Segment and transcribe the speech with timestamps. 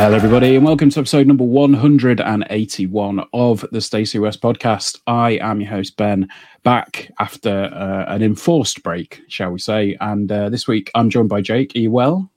[0.00, 5.00] Hello, everybody, and welcome to episode number 181 of the Stacey West podcast.
[5.06, 6.28] I am your host, Ben,
[6.62, 9.96] back after uh, an enforced break, shall we say.
[10.00, 11.74] And uh, this week I'm joined by Jake.
[11.74, 12.30] Are you well?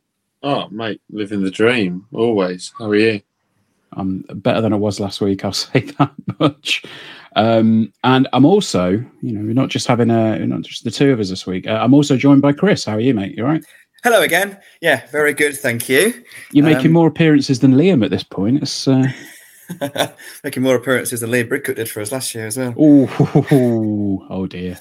[0.44, 2.73] Oh, mate, living the dream always.
[2.78, 3.22] How are you?
[3.94, 5.44] I'm better than I was last week.
[5.45, 6.83] I'll say that much.
[7.36, 11.11] Um, and I'm also, you know, we're not just having a, not just the two
[11.11, 11.67] of us this week.
[11.67, 12.86] Uh, I'm also joined by Chris.
[12.86, 13.38] How are you, mate?
[13.38, 13.64] You all right?
[14.04, 14.58] Hello again.
[14.82, 15.55] Yeah, very good.
[15.55, 16.23] Thank you.
[16.52, 18.61] You're making Um, more appearances than Liam at this point.
[18.64, 19.05] It's uh,
[20.44, 22.73] Making more appearances than Liam Bridcutt did for us last year as well.
[22.77, 24.77] oh, oh dear.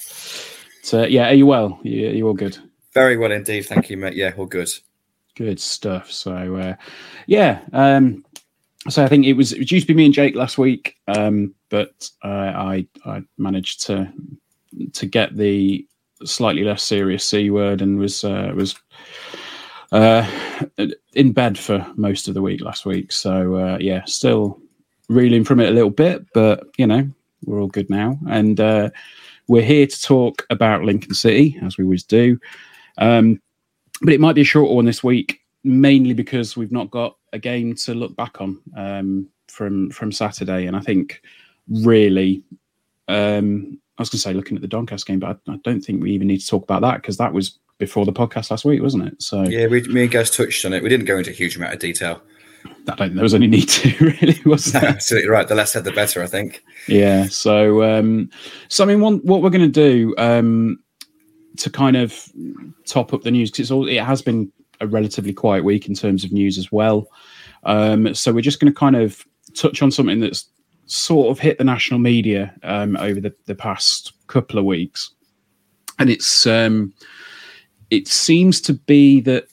[0.83, 1.79] So yeah, are you well?
[1.83, 2.59] You, you all good?
[2.95, 3.67] Very well indeed.
[3.67, 4.15] Thank you, mate.
[4.15, 4.69] Yeah, all good.
[5.37, 6.11] Good stuff.
[6.11, 6.75] So uh,
[7.27, 8.25] yeah, um,
[8.89, 10.97] so I think it was it was used to be me and Jake last week,
[11.07, 14.13] um, but uh, I I managed to
[14.93, 15.87] to get the
[16.25, 18.75] slightly less serious c word and was uh, was
[19.93, 20.29] uh,
[21.15, 23.13] in bed for most of the week last week.
[23.13, 24.61] So uh, yeah, still
[25.09, 27.09] reeling from it a little bit, but you know
[27.45, 28.91] we're all good now, and uh,
[29.49, 32.39] we're here to talk about Lincoln City as we always do.
[32.99, 33.41] Um,
[34.01, 37.39] but it might be a shorter one this week, mainly because we've not got a
[37.39, 41.23] game to look back on um, from from Saturday, and I think
[41.69, 42.43] really,
[43.09, 45.81] um, I was going to say looking at the Doncaster game, but I, I don't
[45.81, 48.65] think we even need to talk about that because that was before the podcast last
[48.65, 49.21] week, wasn't it?
[49.21, 50.83] So Yeah, we, me and touched on it.
[50.83, 52.23] We didn't go into a huge amount of detail.
[52.65, 53.91] I don't think there was any need to
[54.21, 55.49] really, was No, absolutely right.
[55.49, 56.23] The less said, the better.
[56.23, 56.63] I think.
[56.87, 57.27] Yeah.
[57.27, 58.31] So, um,
[58.69, 60.79] so I mean, one, what we're going to do um,
[61.57, 62.31] to kind of
[62.87, 65.95] top up the news because it's all it has been a relatively quiet week in
[65.95, 67.07] terms of news as well.
[67.65, 69.25] Um, so we're just going to kind of
[69.55, 70.47] touch on something that's
[70.87, 75.11] sort of hit the national media um, over the, the past couple of weeks,
[75.99, 76.93] and it's um,
[77.91, 79.47] it seems to be that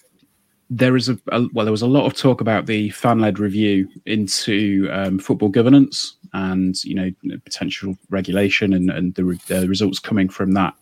[0.69, 3.87] there is a, a well, there was a lot of talk about the fan-led review
[4.05, 7.11] into um, football governance and you know
[7.45, 10.73] potential regulation and, and the, re- the results coming from that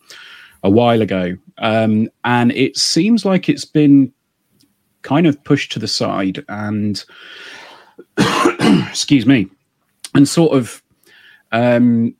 [0.62, 4.12] a while ago, um, and it seems like it's been
[5.02, 7.04] kind of pushed to the side and
[8.88, 9.48] excuse me,
[10.14, 10.82] and sort of
[11.52, 12.14] um,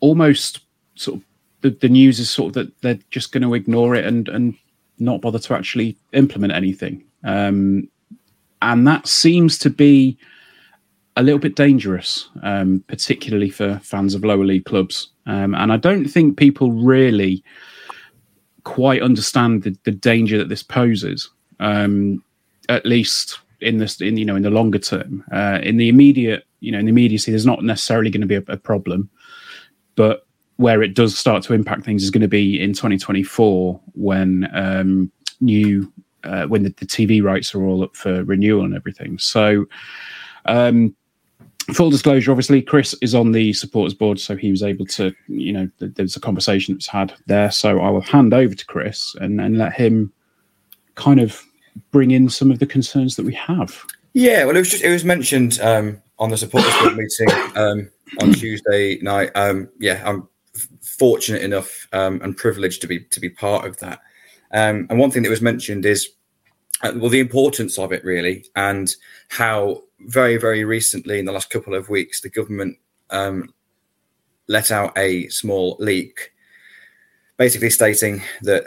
[0.00, 0.60] almost
[0.94, 1.24] sort of
[1.62, 4.54] the, the news is sort of that they're just going to ignore it and and
[4.98, 7.04] not bother to actually implement anything.
[7.24, 7.88] Um,
[8.62, 10.16] and that seems to be
[11.16, 15.10] a little bit dangerous, um, particularly for fans of lower league clubs.
[15.26, 17.42] Um, and I don't think people really
[18.64, 21.30] quite understand the, the danger that this poses.
[21.60, 22.22] Um,
[22.68, 26.44] at least in this, in you know, in the longer term, uh, in the immediate,
[26.60, 29.08] you know, in the immediacy, there's not necessarily going to be a, a problem,
[29.94, 30.26] but
[30.56, 35.10] where it does start to impact things is going to be in 2024 when um,
[35.40, 35.92] new
[36.24, 39.16] uh, when the, the TV rights are all up for renewal and everything.
[39.18, 39.66] So,
[40.46, 40.94] um,
[41.74, 45.52] full disclosure, obviously, Chris is on the supporters board, so he was able to, you
[45.52, 47.50] know, th- there's a conversation that's had there.
[47.50, 50.12] So I will hand over to Chris and, and let him
[50.94, 51.42] kind of
[51.90, 53.84] bring in some of the concerns that we have.
[54.12, 57.90] Yeah, well, it was just it was mentioned um, on the supporters board meeting um,
[58.22, 59.30] on Tuesday night.
[59.34, 60.28] Um, yeah, I'm
[60.80, 64.00] fortunate enough um, and privileged to be to be part of that.
[64.52, 66.08] Um, and one thing that was mentioned is
[66.82, 68.94] uh, well the importance of it really, and
[69.28, 72.76] how very very recently in the last couple of weeks the government
[73.10, 73.52] um,
[74.48, 76.32] let out a small leak,
[77.36, 78.64] basically stating that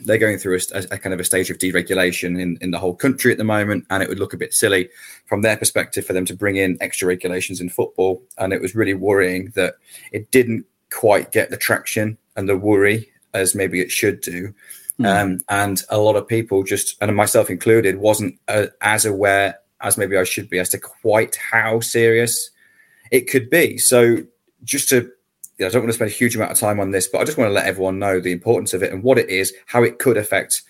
[0.00, 2.94] they're going through a, a, kind of a stage of deregulation in, in the whole
[2.94, 4.88] country at the moment, and it would look a bit silly
[5.26, 8.22] from their perspective for them to bring in extra regulations in football.
[8.38, 9.76] And it was really worrying that
[10.12, 14.52] it didn't quite get the traction and the worry as maybe it should do.
[15.00, 15.06] Mm.
[15.06, 19.98] Um, and a lot of people just, and myself included, wasn't uh, as aware as
[19.98, 22.50] maybe I should be as to quite how serious
[23.10, 23.76] it could be.
[23.78, 24.18] So
[24.62, 25.10] just to
[25.60, 27.38] I don't want to spend a huge amount of time on this, but I just
[27.38, 30.00] want to let everyone know the importance of it and what it is, how it
[30.00, 30.62] could affect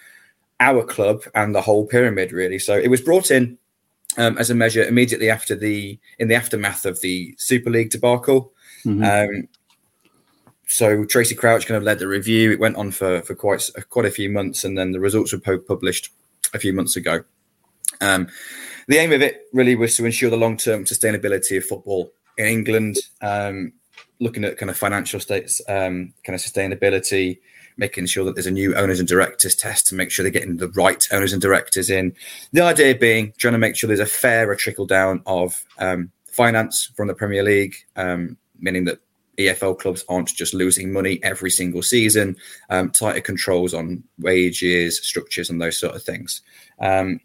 [0.61, 2.59] our club and the whole pyramid, really.
[2.59, 3.57] So it was brought in
[4.19, 8.53] um, as a measure immediately after the in the aftermath of the Super League debacle.
[8.85, 9.05] Mm-hmm.
[9.05, 9.49] Um,
[10.75, 12.51] so Tracy Crouch kind of led the review.
[12.51, 15.59] It went on for for quite quite a few months, and then the results were
[15.61, 16.11] published
[16.53, 17.23] a few months ago.
[18.01, 18.27] Um,
[18.89, 22.47] the aim of it really was to ensure the long term sustainability of football in
[22.47, 22.97] England.
[23.23, 23.75] Um,
[24.19, 27.39] looking at kind of financial states, um, kind of sustainability,
[27.77, 30.57] making sure that there's a new owners and directors test to make sure they're getting
[30.57, 32.13] the right owners and directors in.
[32.53, 36.91] The idea being trying to make sure there's a fairer trickle down of um, finance
[36.97, 38.99] from the Premier League, um, meaning that
[39.39, 42.37] EFL clubs aren't just losing money every single season,
[42.71, 46.43] um, tighter controls on wages, structures, and those sort of things.
[46.81, 47.21] Um,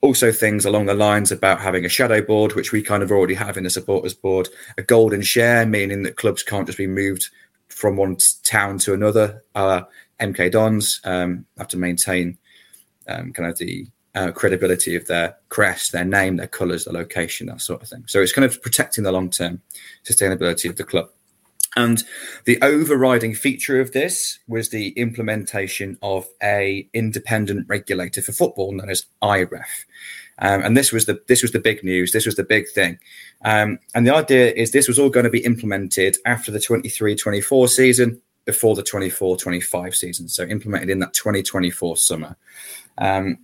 [0.00, 3.34] also things along the lines about having a shadow board, which we kind of already
[3.34, 4.48] have in the supporters board,
[4.78, 7.28] a golden share, meaning that clubs can't just be moved
[7.68, 9.42] from one town to another.
[9.54, 9.82] Uh,
[10.20, 12.38] MK Dons um, have to maintain
[13.08, 13.86] um, kind of the
[14.16, 18.04] uh, credibility of their crest, their name, their colours, their location, that sort of thing.
[18.08, 19.60] So it's kind of protecting the long term
[20.04, 21.10] sustainability of the club.
[21.76, 22.02] And
[22.46, 28.88] the overriding feature of this was the implementation of a independent regulator for football known
[28.88, 29.84] as IREF.
[30.38, 32.12] Um, and this was the this was the big news.
[32.12, 32.98] This was the big thing.
[33.44, 37.68] Um, and the idea is this was all going to be implemented after the 23-24
[37.68, 40.28] season, before the 24-25 season.
[40.28, 42.36] So implemented in that 2024 summer.
[42.98, 43.38] Um,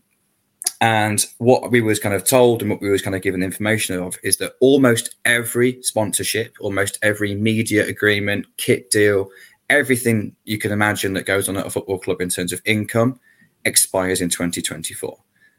[0.82, 4.02] and what we was kind of told and what we was kind of given information
[4.02, 9.30] of is that almost every sponsorship, almost every media agreement, kit deal,
[9.70, 13.20] everything you can imagine that goes on at a football club in terms of income
[13.64, 15.16] expires in 2024.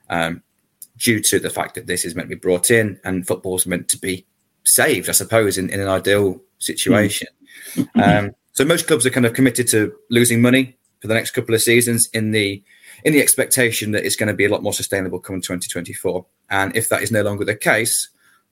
[0.10, 0.44] Um,
[0.98, 3.88] due to the fact that this is meant to be brought in and football's meant
[3.88, 4.26] to be
[4.66, 7.30] saved, I suppose, in, in an ideal situation.
[7.76, 8.00] Mm-hmm.
[8.00, 11.56] Um, so most clubs are kind of committed to losing money for the next couple
[11.56, 12.62] of seasons in the
[13.04, 16.26] in the expectation that it's going to be a lot more sustainable coming 2024.
[16.50, 18.10] And if that is no longer the case,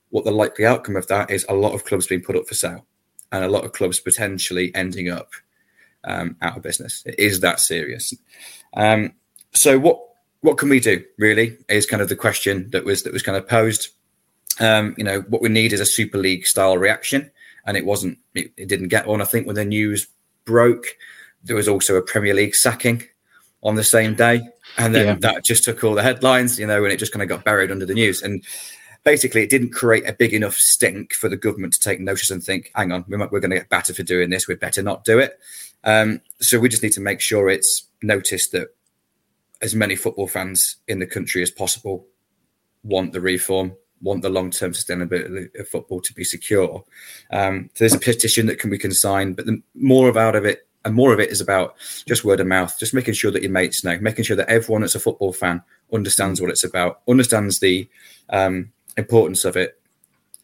[0.10, 2.54] what the likely outcome of that is a lot of clubs being put up for
[2.54, 2.86] sale
[3.32, 5.32] and a lot of clubs potentially ending up
[6.04, 7.04] um, out of business.
[7.06, 8.14] It is that serious.
[8.74, 9.14] Um,
[9.54, 10.00] so what
[10.42, 11.04] what can we do?
[11.18, 13.90] Really, is kind of the question that was that was kind of posed.
[14.60, 17.32] Um, you know, what we need is a Super League style reaction,
[17.66, 18.18] and it wasn't.
[18.34, 19.22] It, it didn't get one.
[19.22, 20.08] I think when the news
[20.46, 20.86] broke,
[21.44, 23.04] there was also a Premier League sacking
[23.64, 24.42] on the same day.
[24.78, 25.16] And then yeah.
[25.22, 27.72] that just took all the headlines, you know, and it just kind of got buried
[27.72, 28.22] under the news.
[28.22, 28.44] And
[29.04, 32.44] basically, it didn't create a big enough stink for the government to take notice and
[32.44, 34.48] think, hang on, we're, we're going to get battered for doing this.
[34.48, 35.40] We'd better not do it.
[35.84, 38.70] Um, so we just need to make sure it's noticed that
[39.62, 42.08] as many football fans in the country as possible
[42.84, 46.84] want the reform, want the long-term sustainability of football to be secure.
[47.32, 50.68] Um, so there's a petition that can be consigned, but the more about of it
[50.84, 51.76] and more of it is about
[52.08, 54.82] just word of mouth, just making sure that your mates know, making sure that everyone
[54.82, 55.62] that's a football fan
[55.94, 57.88] understands what it's about, understands the
[58.30, 59.80] um, importance of it,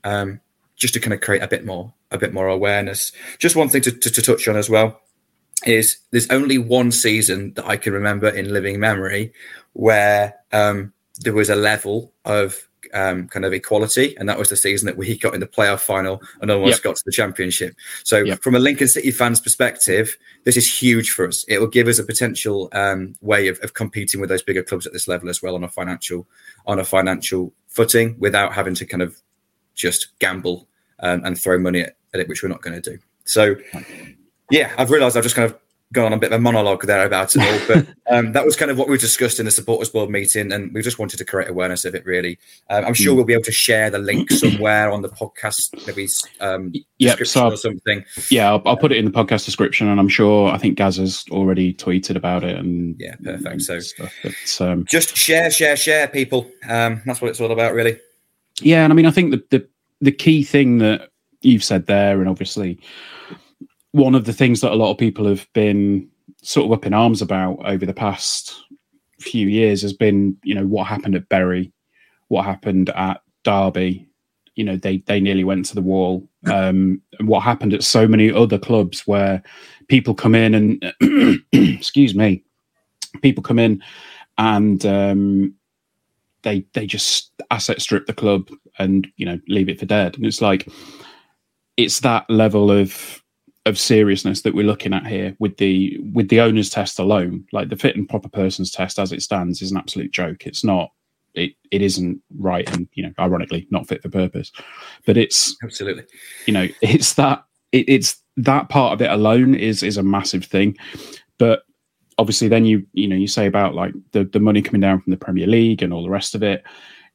[0.04, 0.40] um,
[0.76, 3.12] just to kind of create a bit more, a bit more awareness.
[3.40, 5.02] Just one thing to, to, to touch on as well
[5.66, 9.34] is there's only one season that I can remember in living memory
[9.74, 12.68] where um, there was a level of
[12.98, 15.82] um, kind of equality, and that was the season that we got in the playoff
[15.82, 16.84] final and almost yep.
[16.84, 17.76] got to the championship.
[18.04, 18.42] So, yep.
[18.42, 21.46] from a Lincoln City fans' perspective, this is huge for us.
[21.48, 24.88] It will give us a potential um, way of, of, competing with those bigger clubs
[24.88, 26.28] at this level as well on a financial
[26.66, 29.22] on a financial footing without having to kind of
[29.76, 30.68] just gamble
[31.00, 32.98] um, and throw money at, at, it, which we're not going to do.
[33.26, 33.56] So,
[34.50, 35.58] yeah, I've realised I've just kind of
[35.94, 38.56] gone on a bit of a monologue there about it all, but um, that was
[38.58, 41.24] kind of what we discussed in the supporters board meeting, and we just wanted to
[41.26, 42.06] create awareness of it.
[42.06, 42.38] Really,
[42.70, 43.16] um, I'm sure Mm.
[43.18, 46.08] we'll be able to share the link somewhere on the podcast, maybe
[46.42, 48.04] um, Yep, description so- or something.
[48.30, 50.98] Yeah, I'll, I'll put it in the podcast description, and I'm sure I think Gaz
[50.98, 52.58] has already tweeted about it.
[52.58, 53.46] And Yeah, perfect.
[53.48, 54.14] and So- stuff.
[54.24, 56.52] But, um, Just share, share, share, people.
[56.68, 57.98] Um, that's what it's all about, really.
[58.62, 59.68] Yeah, and I mean, I think the, the
[60.02, 61.10] the key thing that
[61.42, 62.80] you've said there, and obviously
[63.98, 66.08] one of the things that a lot of people have been
[66.44, 68.64] sort of up in arms about over the past
[69.20, 71.72] few years has been, you know, what happened at Bury,
[72.28, 74.08] what happened at Derby.
[74.56, 76.28] You know, they they nearly went to the wall.
[76.46, 79.42] Um, and what happened at so many other clubs where
[79.88, 82.44] people come in and excuse me,
[83.22, 83.84] people come in
[84.38, 85.56] and um,
[86.44, 90.26] they they just asset strip the club and you know leave it for dead and
[90.26, 90.68] it's like
[91.78, 93.24] it's that level of
[93.68, 97.46] of seriousness that we're looking at here with the with the owners test alone.
[97.52, 100.48] Like the fit and proper persons test as it stands is an absolute joke.
[100.48, 100.92] It's not
[101.34, 104.52] it, it isn't right and you know ironically not fit for purpose.
[105.06, 106.04] But it's Absolutely.
[106.46, 110.46] you know it's that it, it's that part of it alone is is a massive
[110.46, 110.78] thing.
[111.38, 111.64] But
[112.18, 115.12] obviously then you you know you say about like the the money coming down from
[115.12, 116.64] the premier league and all the rest of it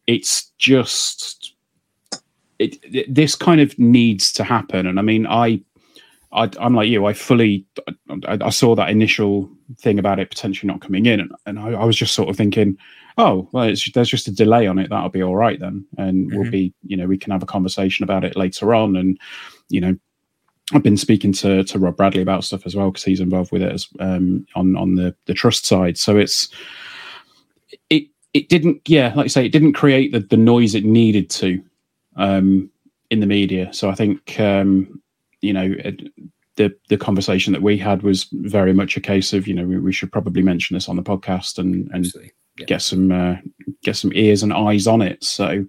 [0.07, 1.55] it's just
[2.59, 4.87] it, it this kind of needs to happen.
[4.87, 5.61] And i mean i
[6.33, 7.07] I, I'm like you.
[7.07, 7.67] I fully,
[8.27, 11.73] I, I saw that initial thing about it potentially not coming in, and, and I,
[11.73, 12.77] I was just sort of thinking,
[13.19, 14.89] oh, well, it's, there's just a delay on it.
[14.91, 16.51] That'll be all right then, and we'll Mhm.
[16.51, 18.97] be, you know, we can have a conversation about it later on.
[18.97, 19.19] And
[19.69, 19.97] you know,
[20.73, 23.63] I've been speaking to to Rob Bradley about stuff as well because he's involved with
[23.63, 25.99] it as um, on on the the trust side.
[25.99, 26.49] So it's
[27.91, 31.29] it it didn't, yeah, like you say, it didn't create the the noise it needed
[31.31, 31.63] to
[32.17, 32.71] um,
[33.11, 33.73] in the media.
[33.75, 35.02] So I think um,
[35.43, 35.75] you know.
[36.57, 39.79] The, the conversation that we had was very much a case of you know we,
[39.79, 42.05] we should probably mention this on the podcast and and
[42.59, 42.67] Yeah.
[42.67, 43.37] get some uh,
[43.83, 45.25] get some ears and eyes on it.
[45.25, 45.65] So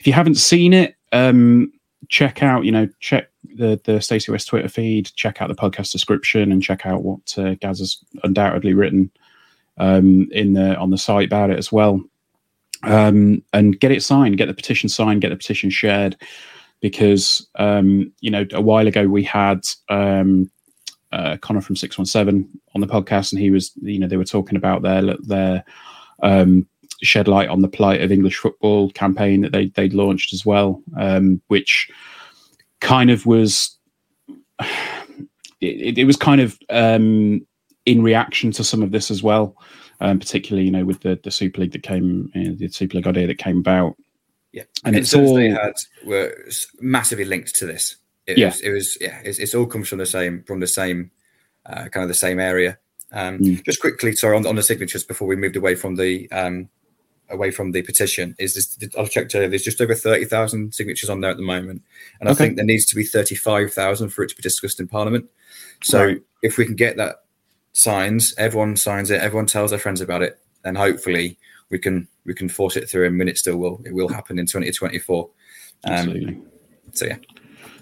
[0.00, 1.70] if you haven't seen it, um,
[2.08, 5.92] check out you know check the the Stacey West Twitter feed, check out the podcast
[5.92, 9.10] description, and check out what uh, Gaz has undoubtedly written
[9.76, 12.00] um, in the on the site about it as well.
[12.82, 16.16] Um, and get it signed, get the petition signed, get the petition shared,
[16.80, 20.50] because um, you know a while ago we had um,
[21.12, 24.16] uh, Connor from Six One Seven on the podcast, and he was you know they
[24.16, 25.64] were talking about their their
[26.22, 26.66] um,
[27.02, 30.82] shed light on the plight of English football campaign that they they launched as well,
[30.98, 31.90] um, which
[32.80, 33.78] kind of was
[35.60, 37.46] it, it was kind of um,
[37.86, 39.56] in reaction to some of this as well,
[40.00, 43.06] um, particularly you know with the the Super League that came uh, the Super League
[43.06, 43.96] idea that came about.
[44.54, 45.74] Yeah, And and it's all they had
[46.06, 46.32] were
[46.80, 47.96] massively linked to this.
[48.26, 48.46] It Yeah.
[48.46, 51.10] was, it was, yeah, it's, it's all comes from the same, from the same,
[51.66, 52.78] uh, kind of the same area.
[53.10, 53.64] Um, Mm.
[53.64, 56.68] Just quickly, sorry, on, on the signatures before we moved away from the, um,
[57.30, 58.78] away from the petition, is this?
[58.96, 59.48] I've checked earlier.
[59.48, 61.82] There's just over thirty thousand signatures on there at the moment,
[62.20, 64.86] and I think there needs to be thirty-five thousand for it to be discussed in
[64.88, 65.24] Parliament.
[65.82, 66.22] So Right.
[66.42, 67.24] if we can get that
[67.72, 71.38] signs, everyone signs it, everyone tells their friends about it, then hopefully
[71.74, 74.38] we can we can force it through, and when it still will, it will happen
[74.38, 75.24] in 2024.
[75.24, 76.40] Um, Absolutely.
[76.92, 77.16] so yeah,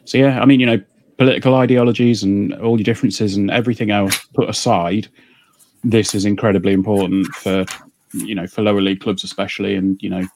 [0.06, 0.80] So yeah, I mean, you know,
[1.18, 5.08] political ideologies and all your differences and everything else put aside,
[5.84, 7.66] this is incredibly important for
[8.14, 10.26] you know for lower league clubs especially, and you know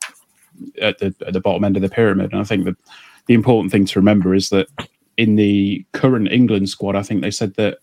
[0.82, 2.32] at the at the bottom end of the pyramid.
[2.32, 2.76] And I think that
[3.24, 4.68] the important thing to remember is that
[5.16, 7.78] in the current England squad, I think they said that.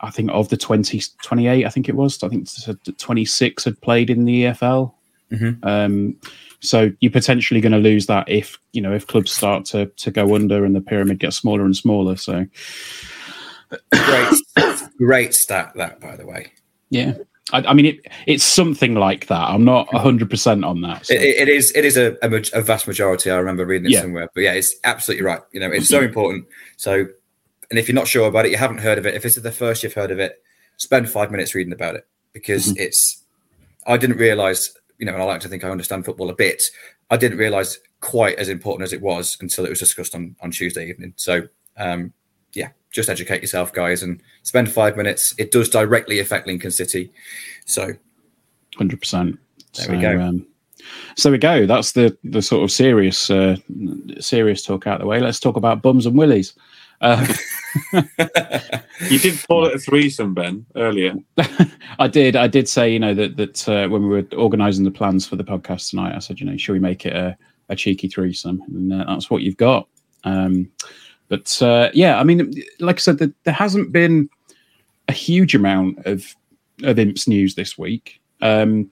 [0.00, 2.22] I think of the 20, 28, I think it was.
[2.22, 4.92] I think it said that 26 had played in the EFL.
[5.32, 5.58] Mhm.
[5.64, 6.16] Um,
[6.60, 10.10] so you're potentially going to lose that if you know if clubs start to to
[10.10, 12.16] go under and the pyramid gets smaller and smaller.
[12.16, 12.46] So
[13.92, 14.32] great,
[14.98, 16.52] great stat that by the way.
[16.90, 17.14] yeah,
[17.52, 19.48] I, I mean it it's something like that.
[19.50, 21.06] I'm not 100 percent on that.
[21.06, 21.14] So.
[21.14, 23.30] It, it is it is a, a, a vast majority.
[23.30, 24.02] I remember reading it Yeah.
[24.02, 25.40] somewhere, but yeah, it's absolutely right.
[25.52, 26.46] You know, it's so important.
[26.76, 27.06] So,
[27.70, 29.14] and if you're not sure about it, you haven't heard of it.
[29.14, 30.42] If this is the first you've heard of it,
[30.76, 32.82] spend five minutes reading about it because Mm-hmm.
[32.82, 33.24] it's.
[33.86, 36.62] I didn't realize, you know, and I like to think I understand football a bit.
[37.10, 40.50] I didn't realize quite as important as it was until it was discussed on on
[40.50, 41.12] Tuesday evening.
[41.16, 41.42] So,
[41.76, 42.12] um,
[42.52, 45.34] yeah, just educate yourself, guys, and spend five minutes.
[45.38, 47.12] It does directly affect Lincoln City,
[47.64, 47.92] so
[48.76, 49.38] Hundred percent.
[49.74, 50.20] There we go.
[50.20, 50.46] Um,
[51.16, 51.64] so we go.
[51.66, 53.56] That's the the sort of serious uh,
[54.20, 55.20] serious talk out the way.
[55.20, 56.54] Let's talk about bums and willies.
[57.00, 57.26] Uh,
[59.10, 61.14] You did call it a threesome, Ben, earlier.
[61.98, 62.34] I did.
[62.36, 65.36] I did say, you know, that that uh, when we were organising the plans for
[65.36, 67.36] the podcast tonight, I said, you know, should we make it a,
[67.68, 68.62] a cheeky threesome?
[68.68, 69.86] And uh, that's what you've got.
[70.24, 70.70] Um,
[71.28, 74.30] but uh, yeah, I mean, like I said, there, there hasn't been
[75.08, 76.34] a huge amount of
[76.82, 78.20] of imps news this week.
[78.40, 78.90] Um,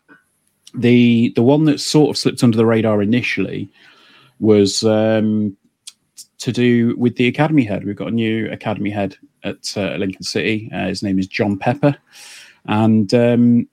[0.74, 3.70] the the one that sort of slipped under the radar initially
[4.40, 5.56] was um,
[6.44, 7.84] to do with the academy head.
[7.84, 10.68] We've got a new academy head at uh, Lincoln City.
[10.74, 11.96] Uh, his name is John Pepper,
[12.66, 13.66] and um,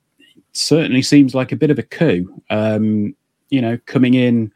[0.52, 2.42] certainly seems like a bit of a coup.
[2.48, 3.14] Um,
[3.50, 4.50] you know, coming in,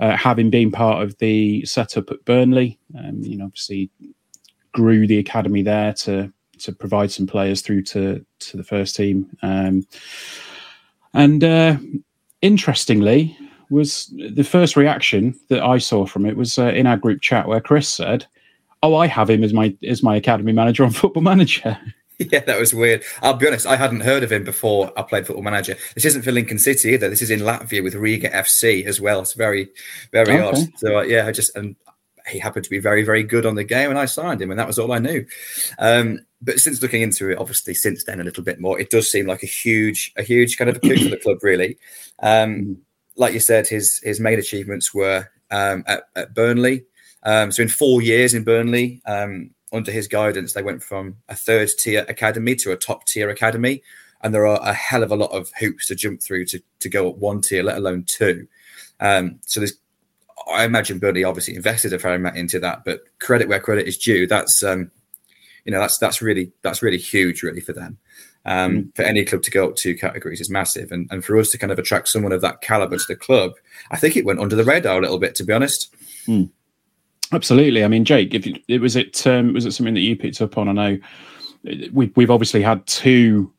[0.00, 3.90] uh, having been part of the setup at Burnley, um, you know, obviously
[4.72, 9.30] grew the academy there to to provide some players through to to the first team.
[9.42, 9.86] Um,
[11.14, 11.76] and uh,
[12.40, 13.38] interestingly,
[13.72, 17.48] was the first reaction that I saw from it was uh, in our group chat
[17.48, 18.26] where Chris said,
[18.82, 21.78] "Oh, I have him as my as my academy manager on Football Manager."
[22.18, 23.02] Yeah, that was weird.
[23.22, 25.76] I'll be honest, I hadn't heard of him before I played Football Manager.
[25.94, 27.08] This isn't for Lincoln City either.
[27.08, 29.20] This is in Latvia with Riga FC as well.
[29.20, 29.70] It's very,
[30.12, 30.42] very Okay.
[30.62, 30.78] odd.
[30.78, 31.74] So uh, yeah, I just and
[32.28, 34.60] he happened to be very, very good on the game, and I signed him, and
[34.60, 35.24] that was all I knew.
[35.80, 39.10] Um, but since looking into it, obviously since then a little bit more, it does
[39.10, 41.76] seem like a huge, a huge kind of a coup for the club, really.
[42.22, 42.78] Um,
[43.16, 46.84] like you said, his his main achievements were um, at, at Burnley.
[47.24, 51.34] Um, so in four years in Burnley, um, under his guidance, they went from a
[51.34, 53.82] third tier academy to a top tier academy,
[54.22, 56.88] and there are a hell of a lot of hoops to jump through to to
[56.88, 58.46] go up one tier, let alone two.
[59.00, 59.76] Um, so there's,
[60.52, 63.98] I imagine Burnley obviously invested a fair amount into that, but credit where credit is
[63.98, 64.26] due.
[64.26, 64.90] That's um,
[65.64, 67.98] you know that's that's really that's really huge, really for them.
[68.44, 71.50] Um, For any club to go up two categories is massive, and, and for us
[71.50, 73.52] to kind of attract someone of that caliber to the club,
[73.90, 75.94] I think it went under the radar a little bit, to be honest.
[77.32, 77.84] Absolutely.
[77.84, 80.42] I mean, Jake, if you, it was it um, was it something that you picked
[80.42, 80.68] up on?
[80.68, 80.98] I know
[81.92, 83.52] we, we've obviously had two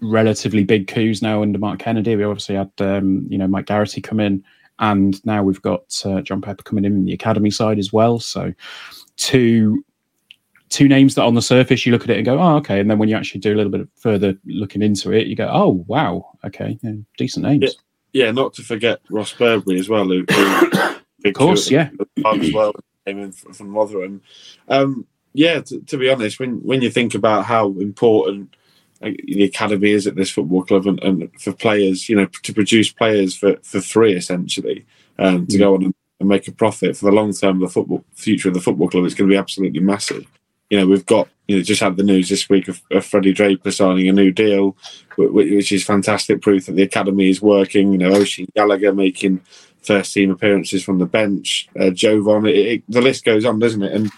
[0.00, 2.16] relatively big coups now under Mark Kennedy.
[2.16, 4.44] We obviously had um, you know Mike Garrity come in,
[4.78, 8.18] and now we've got uh, John Pepper coming in on the academy side as well.
[8.18, 8.52] So
[9.16, 9.84] two
[10.72, 12.90] two names that on the surface you look at it and go, oh, okay, and
[12.90, 15.48] then when you actually do a little bit of further looking into it, you go,
[15.52, 17.76] oh, wow, okay, yeah, decent names.
[18.12, 20.24] Yeah, not to forget Ross Burberry as well, who,
[21.24, 21.90] Of course, yeah.
[22.26, 22.72] as well
[23.06, 24.22] came in from, Rotherham.
[24.68, 28.56] Um, yeah, to, to be honest, when when you think about how important
[29.02, 32.52] uh, the academy is at this football club and, and for players, you know, to
[32.52, 34.84] produce players for, for free essentially,
[35.18, 37.72] um, to go on and, and make a profit for the long term of the
[37.72, 40.26] football future of the football club, it's going to be absolutely massive.
[40.72, 43.34] You know, we've got you know just had the news this week of, of Freddie
[43.34, 44.74] Draper signing a new deal,
[45.18, 47.92] wh- wh- which is fantastic proof that the academy is working.
[47.92, 49.42] You know, Oisin Gallagher making
[49.82, 52.46] first team appearances from the bench, uh, Jovan.
[52.46, 53.92] It, it, the list goes on, doesn't it?
[53.92, 54.10] And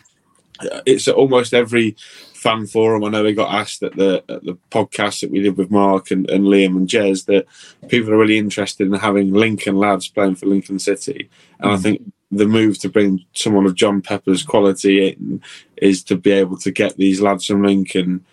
[0.60, 1.96] uh, it's almost every
[2.34, 3.02] fan forum.
[3.02, 6.12] I know they got asked at the at the podcast that we did with Mark
[6.12, 7.46] and, and Liam and Jez that
[7.88, 12.12] people are really interested in having Lincoln lads playing for Lincoln City, and I think
[12.30, 15.42] the move to bring someone of John Pepper's quality in
[15.76, 18.24] is to be able to get these lads from Lincoln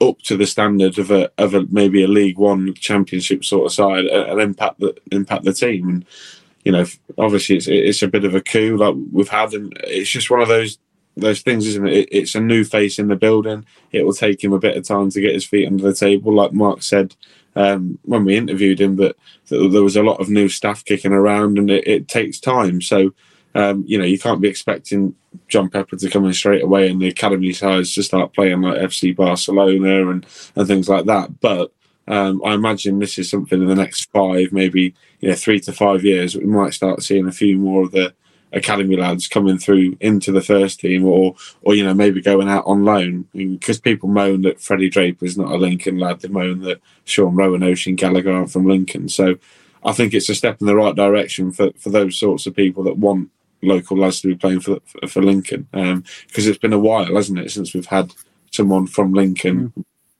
[0.00, 3.72] up to the standard of a of a maybe a League One Championship sort of
[3.72, 5.88] side and and impact the impact the team.
[5.88, 6.04] And
[6.64, 6.86] you know,
[7.18, 10.40] obviously it's it's a bit of a coup like we've had, and it's just one
[10.40, 10.78] of those
[11.16, 11.92] those things, isn't it?
[11.94, 13.64] It- It's a new face in the building.
[13.92, 16.32] It will take him a bit of time to get his feet under the table,
[16.34, 17.16] like Mark said
[17.56, 18.96] um, when we interviewed him.
[18.96, 19.16] That,
[19.48, 22.80] that there was a lot of new staff kicking around, and it, it takes time.
[22.80, 23.12] So.
[23.54, 25.14] Um, you know, you can't be expecting
[25.48, 28.78] John Pepper to come in straight away and the academy sides to start playing like
[28.78, 31.40] FC Barcelona and, and things like that.
[31.40, 31.72] But
[32.06, 35.72] um, I imagine this is something in the next five, maybe you know, three to
[35.72, 38.14] five years, we might start seeing a few more of the
[38.52, 42.66] academy lads coming through into the first team, or or you know maybe going out
[42.66, 46.20] on loan because people moan that Freddie Draper is not a Lincoln lad.
[46.20, 49.08] They moan that Sean Roughan, Oisin Gallagher aren't from Lincoln.
[49.08, 49.36] So
[49.84, 52.82] I think it's a step in the right direction for for those sorts of people
[52.84, 53.30] that want
[53.62, 57.38] local lads to be playing for for, for Lincoln because it's been a while, hasn't
[57.38, 58.12] it, since we've had
[58.50, 59.72] someone from Lincoln.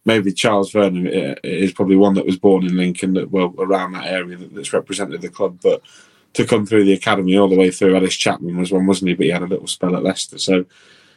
[0.07, 3.93] Maybe Charles Vernam uh, is probably one that was born in Lincoln, that well around
[3.93, 5.83] that area that, that's represented the club, but
[6.33, 7.97] to come through the academy all the way through.
[7.97, 9.15] Ellis Chapman was one, wasn't he?
[9.15, 10.39] But he had a little spell at Leicester.
[10.39, 10.65] So,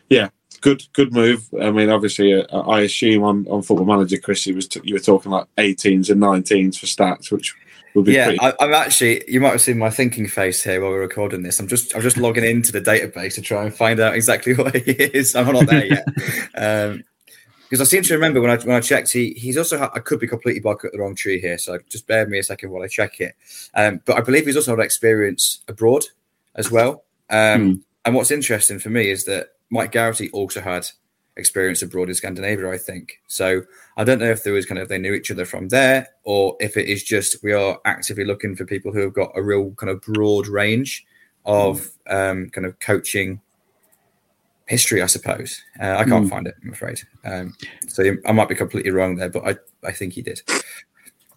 [0.09, 0.29] yeah,
[0.62, 1.47] good good move.
[1.62, 4.99] I mean, obviously, uh, I assume on, on Football Manager, Chris, was t- you were
[4.99, 7.55] talking like 18s and 19s for stats, which
[7.95, 8.39] yeah, pretty.
[8.41, 9.23] I, I'm actually.
[9.27, 11.60] You might have seen my thinking face here while we're recording this.
[11.60, 14.75] I'm just, I'm just logging into the database to try and find out exactly what
[14.75, 15.36] he is.
[15.36, 16.06] I'm not there yet,
[16.56, 17.03] um,
[17.63, 19.77] because I seem to remember when I when I checked, he he's also.
[19.77, 22.39] ha- I could be completely barking at the wrong tree here, so just bear me
[22.39, 23.36] a second while I check it.
[23.73, 26.06] Um, but I believe he's also had experience abroad
[26.56, 27.03] as well.
[27.29, 30.86] Um, And what's interesting for me is that Mike Garrity also had
[31.37, 33.19] experience abroad in Scandinavia, I think.
[33.27, 33.63] So
[33.97, 36.55] I don't know if there was kind of they knew each other from there, or
[36.59, 39.71] if it is just we are actively looking for people who have got a real
[39.71, 41.05] kind of broad range
[41.45, 43.41] of um, kind of coaching
[44.67, 45.61] history, I suppose.
[45.79, 46.29] Uh, I can't mm.
[46.29, 47.01] find it, I'm afraid.
[47.25, 47.53] Um,
[47.87, 50.41] so I might be completely wrong there, but I, I think he did.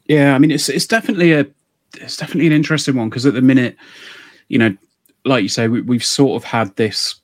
[0.06, 1.46] Yeah, I mean, it's it's definitely a
[1.94, 3.76] it's definitely an interesting one because at the minute,
[4.48, 4.76] you know,
[5.24, 7.16] like you say, we, we've sort of had this.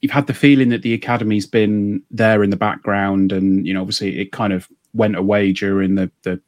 [0.00, 3.80] You've had the feeling that the academy's been there in the background, and you know,
[3.80, 6.40] obviously, it kind of went away during the the,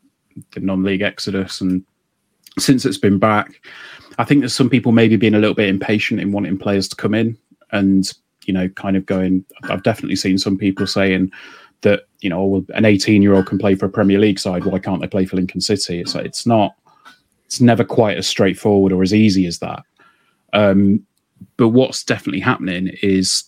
[0.53, 1.85] the non-league exodus, and
[2.59, 3.61] since it's been back,
[4.19, 6.97] I think there's some people maybe being a little bit impatient in wanting players to
[6.97, 7.37] come in,
[7.73, 8.13] and
[8.47, 9.45] you know, kind of going.
[9.65, 11.33] I've definitely seen some people saying
[11.83, 14.65] that you know, an 18 year old can play for a Premier League side.
[14.65, 16.01] Why can't they play for Lincoln City?
[16.01, 16.75] It's it's not.
[17.47, 19.83] It's never quite as straightforward or as easy as that.
[20.53, 21.05] Um,
[21.57, 23.45] but what's definitely happening is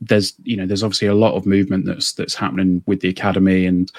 [0.00, 3.66] there's you know there's obviously a lot of movement that's that's happening with the academy,
[3.66, 3.90] and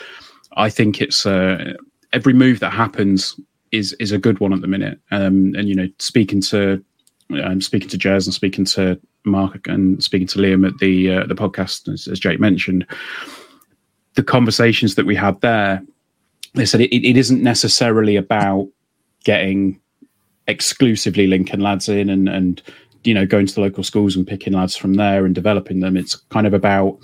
[0.58, 1.74] I think it's uh,
[2.14, 3.40] every move that happens
[3.72, 5.00] is is a good one at the minute.
[5.12, 6.84] Um, and you know, speaking to
[7.32, 11.26] I'm speaking to Jez and speaking to Mark and speaking to Liam at the uh,
[11.26, 12.86] the podcast, as, as, Jake mentioned,
[14.16, 15.84] the conversations that we had there,
[16.54, 18.70] they said it, it isn't necessarily about
[19.24, 19.80] getting
[20.48, 22.62] exclusively Lincoln lads in and and
[23.06, 25.96] you know going to the local schools and picking lads from there and developing them.
[25.96, 26.98] It's kind of about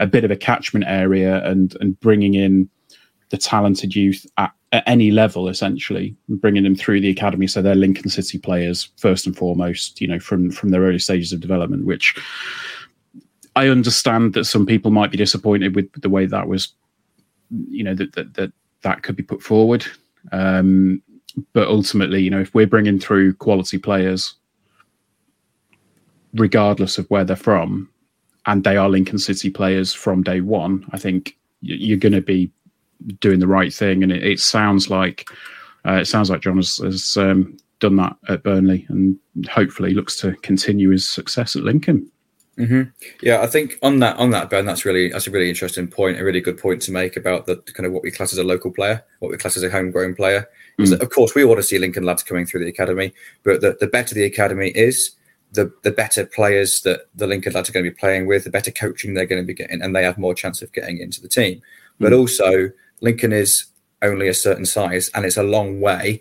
[0.00, 2.68] a bit of a catchment area and and bringing in
[3.30, 7.46] the talented youth at, at any level, essentially, bringing them through the academy.
[7.46, 11.32] So they're Lincoln City players first and foremost, you know, from from their early stages
[11.32, 11.86] of development.
[11.86, 12.14] Which
[13.56, 16.72] I understand that some people might be disappointed with the way that was,
[17.68, 19.86] you know, that that that, that could be put forward.
[20.32, 21.02] Um,
[21.52, 24.34] but ultimately, you know, if we're bringing through quality players,
[26.34, 27.88] regardless of where they're from,
[28.46, 32.50] and they are Lincoln City players from day one, I think you're going to be
[33.20, 34.02] doing the right thing.
[34.02, 35.28] And it, it sounds like
[35.86, 39.18] uh, it sounds like John has, has um, done that at Burnley, and
[39.48, 42.10] hopefully looks to continue his success at Lincoln.
[42.56, 42.82] Mm-hmm.
[43.20, 46.20] Yeah, I think on that on that Ben, that's really that's a really interesting point,
[46.20, 48.44] a really good point to make about the kind of what we class as a
[48.44, 50.48] local player, what we class as a homegrown player.
[50.78, 50.84] Mm.
[50.84, 53.60] Is that, of course we want to see Lincoln lads coming through the academy, but
[53.60, 55.16] the, the better the academy is,
[55.54, 58.50] the the better players that the Lincoln lads are going to be playing with, the
[58.50, 61.20] better coaching they're going to be getting, and they have more chance of getting into
[61.20, 61.62] the team.
[61.98, 62.18] But mm.
[62.18, 63.66] also Lincoln is
[64.02, 66.20] only a certain size, and it's a long way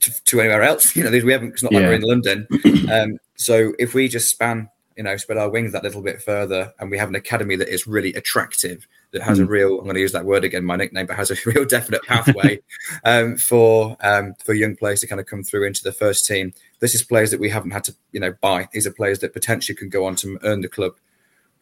[0.00, 0.96] to, to anywhere else.
[0.96, 1.52] You know, we haven't.
[1.52, 2.46] It's not like we're in London.
[2.90, 6.72] Um, so if we just span, you know, spread our wings that little bit further,
[6.78, 9.42] and we have an academy that is really attractive, that has mm.
[9.42, 9.78] a real.
[9.78, 12.60] I'm going to use that word again, my nickname, but has a real definite pathway
[13.04, 16.52] um, for um, for young players to kind of come through into the first team.
[16.80, 18.68] This is players that we haven't had to, you know, buy.
[18.72, 20.94] These are players that potentially can go on to earn the club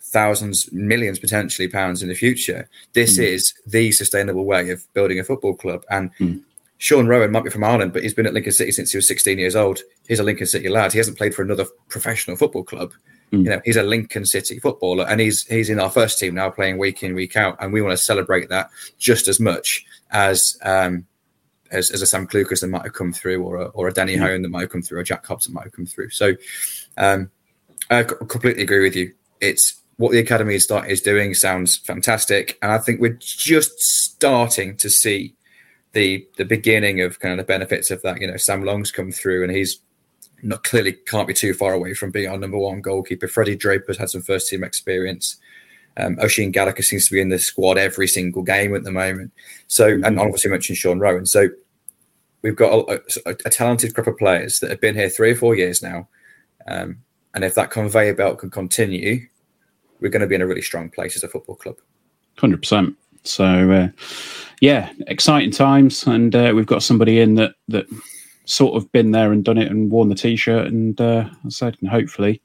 [0.00, 2.68] thousands, millions potentially pounds in the future.
[2.92, 3.24] This mm.
[3.24, 5.84] is the sustainable way of building a football club.
[5.90, 6.42] And mm.
[6.78, 9.08] Sean Roughan might be from Ireland, but he's been at Lincoln City since he was
[9.08, 9.80] 16 years old.
[10.06, 10.92] He's a Lincoln City lad.
[10.92, 12.92] He hasn't played for another professional football club.
[13.32, 13.44] Mm.
[13.44, 16.50] You know, he's a Lincoln City footballer, and he's he's in our first team now,
[16.50, 20.58] playing week in week out, and we want to celebrate that just as much as
[20.62, 21.06] um,
[21.70, 24.16] as, as a Sam Clucas that might have come through, or a, or a Danny
[24.16, 24.20] mm.
[24.20, 26.10] Hone that might have come through, or Jack Hobbs that might have come through.
[26.10, 26.34] So,
[26.96, 27.30] um,
[27.90, 29.12] I completely agree with you.
[29.40, 33.78] It's what the academy is, start, is doing sounds fantastic, and I think we're just
[33.80, 35.34] starting to see
[35.92, 38.20] the the beginning of kind of the benefits of that.
[38.20, 39.80] You know, Sam Long's come through, and he's
[40.42, 43.28] not clearly can't be too far away from being our number one goalkeeper.
[43.28, 45.36] Freddie Draper's had some first team experience.
[45.96, 49.32] Um, Oisin Gallagher seems to be in the squad every single game at the moment.
[49.66, 50.04] So, mm-hmm.
[50.04, 51.26] and obviously mentioned Sean Roughan.
[51.26, 51.48] So,
[52.42, 55.34] we've got a, a, a, talented group of players that have been here three or
[55.34, 56.08] four years now.
[56.68, 56.98] Um,
[57.34, 59.26] and if that conveyor belt can continue,
[60.00, 61.76] we're going to be in a really strong place as a football club.
[62.36, 62.96] Hundred percent.
[63.24, 63.88] So, uh,
[64.60, 67.86] yeah, exciting times, and uh, we've got somebody in that that
[68.48, 71.76] sort of been there and done it and worn the t-shirt, and uh, I said,
[71.80, 72.40] and hopefully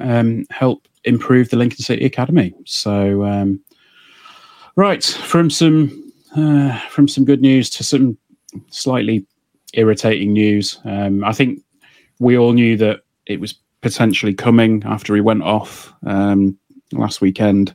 [0.00, 2.54] um, help improve the Lincoln City Academy.
[2.64, 3.60] So, um,
[4.76, 8.16] right from some uh, from some good news to some
[8.70, 9.26] slightly
[9.74, 10.80] irritating news.
[10.84, 11.60] Um, I think
[12.18, 16.56] we all knew that it was potentially coming after he went off um,
[16.92, 17.74] last weekend.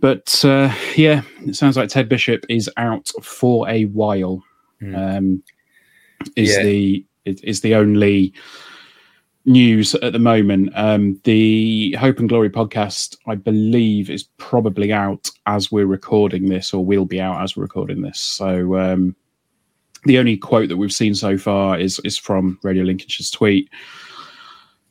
[0.00, 4.42] But uh, yeah, it sounds like Ted Bishop is out for a while.
[4.82, 5.18] Mm.
[5.18, 5.42] Um,
[6.36, 6.62] is yeah.
[6.62, 8.34] the is the only
[9.46, 10.70] news at the moment.
[10.74, 16.72] Um, the Hope and Glory podcast, I believe, is probably out as we're recording this,
[16.72, 18.18] or will be out as we're recording this.
[18.18, 19.16] So um,
[20.04, 23.70] the only quote that we've seen so far is is from Radio Lincolnshire's tweet.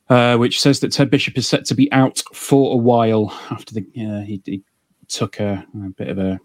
[0.09, 3.73] Uh, which says that Ted Bishop is set to be out for a while after
[3.73, 4.61] the uh, he, he,
[5.07, 6.39] took a, a, bit of a,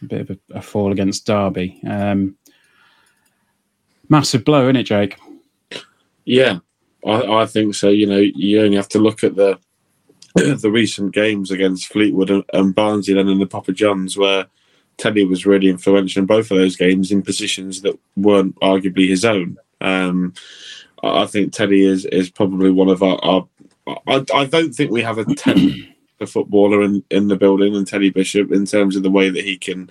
[0.00, 1.80] a bit of a, a, fall against Derby.
[1.86, 2.36] Um,
[4.12, 5.16] massive blow, isn't it, Jake?
[6.24, 6.58] Yeah,
[7.04, 7.88] I, I, think so.
[7.88, 9.58] You know, you only have to look at the
[10.34, 14.46] the recent games against Fleetwood and, and Barnsley, then in the Papa Johns, where
[14.98, 19.24] Teddy was really influential in both of those games in positions that weren't arguably his
[19.24, 19.56] own.
[19.80, 20.34] Um,
[21.02, 23.18] I think Teddy is is probably one of our.
[23.24, 23.48] our
[24.06, 27.86] I, I don't think we have a ten a footballer in, in the building and
[27.86, 29.90] Teddy Bishop in terms of the way that he can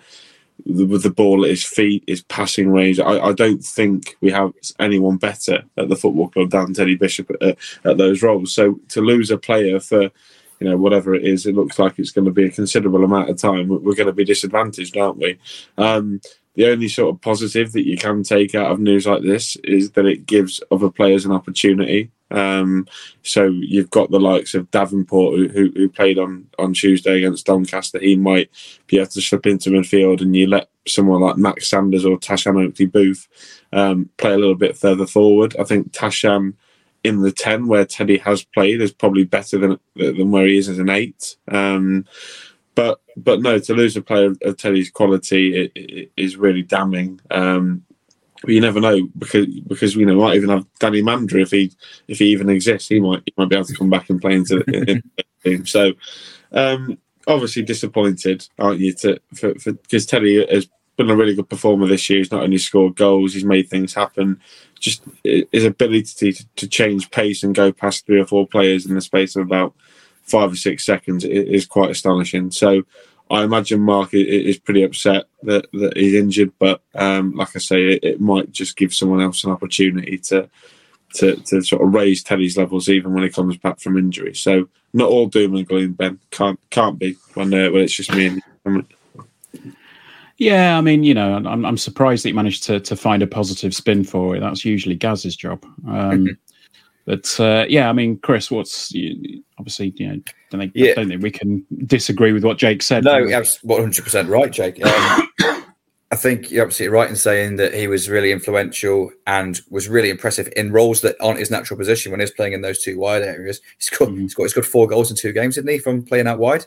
[0.66, 3.00] with the ball at his feet, his passing range.
[3.00, 7.32] I, I, don't think we have anyone better at the football club than Teddy Bishop
[7.42, 8.54] at, at, those roles.
[8.54, 12.12] So to lose a player for, you know, whatever it is, it looks like it's
[12.12, 13.68] going to be a considerable amount of time.
[13.68, 15.40] We're going to be disadvantaged, aren't we?
[15.78, 16.22] Um,
[16.56, 19.92] the only sort of positive that you can take out of news like this is
[19.92, 22.12] that it gives other players an opportunity.
[22.32, 22.88] Um,
[23.24, 28.00] so you've got the likes of Davenport who, who, played on, on Tuesday against Doncaster.
[28.00, 28.50] He might
[28.88, 32.64] be able to slip into midfield, and you let someone like Max Sanders or Tashan
[32.64, 33.24] Oakley Boothe
[33.74, 35.56] um, play a little bit further forward.
[35.60, 36.54] I think Tashan
[37.04, 40.70] in the ten where Teddy has played is probably better than than where he is
[40.70, 41.36] as an eight.
[41.48, 42.06] Um,
[42.76, 47.20] but but no, to lose a player of Teddy's quality it, it is really damning.
[47.30, 47.84] Um,
[48.48, 51.72] you never know because because you know might even have Danny Mandroiu if he
[52.08, 54.34] if he even exists, he might he might be able to come back and play
[54.34, 55.04] into the,
[55.44, 55.66] team.
[55.66, 55.94] So
[56.52, 58.94] um, obviously disappointed, aren't you?
[58.94, 62.20] To for because Teddy has been a really good performer this year.
[62.20, 64.40] He's not only scored goals, he's made things happen.
[64.80, 68.96] Just his ability to, to change pace and go past three or four players in
[68.96, 69.74] the space of about
[70.24, 72.52] five or six seconds is quite astonishing.
[72.52, 72.84] So
[73.32, 77.94] I imagine Mark is pretty upset that, that he's injured, but um, like I say,
[77.94, 80.50] it, it, might just give someone else an opportunity to,
[81.16, 84.36] to to sort of raise Teddy's levels even when he comes back from injury.
[84.36, 86.20] So not all doom and gloom, Ben.
[86.32, 88.86] Can't can't be when uh, when it's just me and.
[90.38, 93.28] Yeah, I mean, you know, I'm, I'm surprised that he managed to to find a
[93.28, 94.42] positive spin for it.
[94.42, 95.64] That's usually Gaz's job.
[95.88, 96.38] Um,
[97.06, 98.94] But uh, yeah, I mean, Chris, what's
[99.58, 100.94] obviously you know, don't think, yeah.
[100.94, 103.04] don't think we can disagree with what Jake said.
[103.04, 104.84] No, that's one hundred percent right, Jake.
[104.86, 105.28] Um,
[106.12, 110.10] I think you're absolutely right in saying that he was really influential and was really
[110.10, 113.22] impressive in roles that aren't his natural position when he's playing in those two wide
[113.22, 113.62] areas.
[113.78, 114.22] He's got mm-hmm.
[114.22, 116.66] he's got he's got four goals in two games, didn't he, from playing out wide?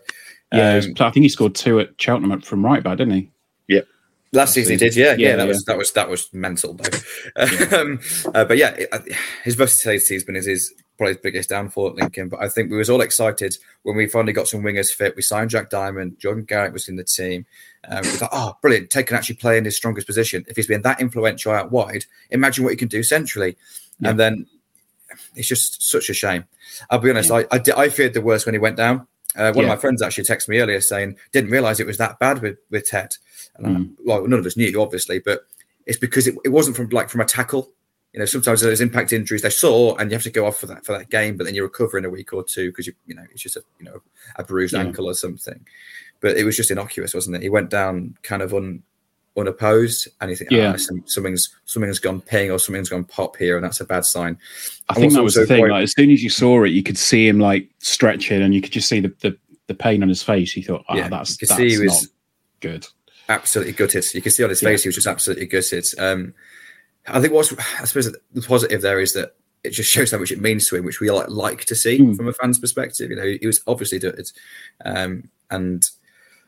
[0.53, 3.31] Yeah, um, I think he scored two at Cheltenham from right back, didn't he?
[3.69, 3.87] Yep.
[4.35, 5.29] Last season he did, yeah, yeah.
[5.29, 5.49] yeah that yeah.
[5.49, 6.99] was that was that was mental though.
[7.37, 7.65] Yeah.
[7.79, 8.01] um,
[8.35, 9.01] uh, but yeah, uh,
[9.45, 12.29] his versatility has been his, his probably his biggest downfall at Lincoln.
[12.29, 15.17] But I think we was all excited when we finally got some wingers fit.
[15.17, 17.47] We signed Jack Diamond, Jordan Garrett was in the team.
[17.89, 18.91] Um, we thought, oh, brilliant!
[18.91, 20.45] Ted can actually play in his strongest position.
[20.49, 23.57] If he's been that influential out wide, imagine what he can do centrally.
[24.03, 24.47] And then
[25.35, 26.45] it's just such a shame.
[26.91, 29.07] I'll be honest, I, I, I feared the worst when he went down.
[29.37, 29.73] Uh, one yeah.
[29.73, 32.59] of my friends actually texted me earlier saying didn't realize it was that bad with
[32.71, 33.17] with Ted.
[33.57, 33.91] And mm.
[33.91, 35.47] I, well, none of us knew, obviously, but
[35.87, 37.73] it's because it, it wasn't from like from a tackle.
[38.13, 40.67] You know, sometimes there's impact injuries they saw, and you have to go off for
[40.67, 42.95] that for that game, but then you recover in a week or two because you
[43.07, 44.01] you know it's just a you know
[44.37, 44.81] a bruised yeah.
[44.81, 45.65] ankle or something.
[46.21, 47.43] But it was just innocuous, wasn't it?
[47.43, 48.83] He went down kind of un,
[49.37, 53.57] unopposed, and you think, yeah, oh, something's something's gone ping or something's gone pop here,
[53.57, 54.39] and that's a bad sign.
[54.89, 55.61] I think that was the thing.
[55.61, 55.73] Quite...
[55.73, 58.63] Like as soon as you saw it, you could see him like stretching, and you
[58.63, 59.37] could just see the the,
[59.67, 60.57] the pain on his face.
[60.57, 62.11] You thought, oh, yeah, that's that's see he was, not
[62.61, 62.87] good
[63.29, 64.05] absolutely gutted.
[64.15, 64.85] You can see on his face yeah.
[64.85, 65.87] he was just absolutely gutted.
[65.99, 66.35] Um,
[67.07, 70.33] I think what's I suppose the positive there is that it just shows how much
[70.33, 72.17] it means to him, which we like, like to see mm.
[72.17, 73.11] from a fan's perspective.
[73.11, 74.31] You know, he was obviously gutted,
[74.85, 75.85] um, and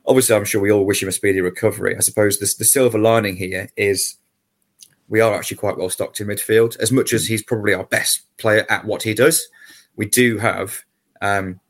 [0.06, 1.96] obviously I'm sure we all wish him a speedy recovery.
[1.96, 4.16] I suppose the, the silver lining here is
[5.08, 6.78] we are actually quite well stocked in midfield.
[6.78, 7.32] As much as hmm.
[7.32, 9.48] he's probably our best player at what he does,
[9.96, 10.84] we do have
[11.22, 11.60] um,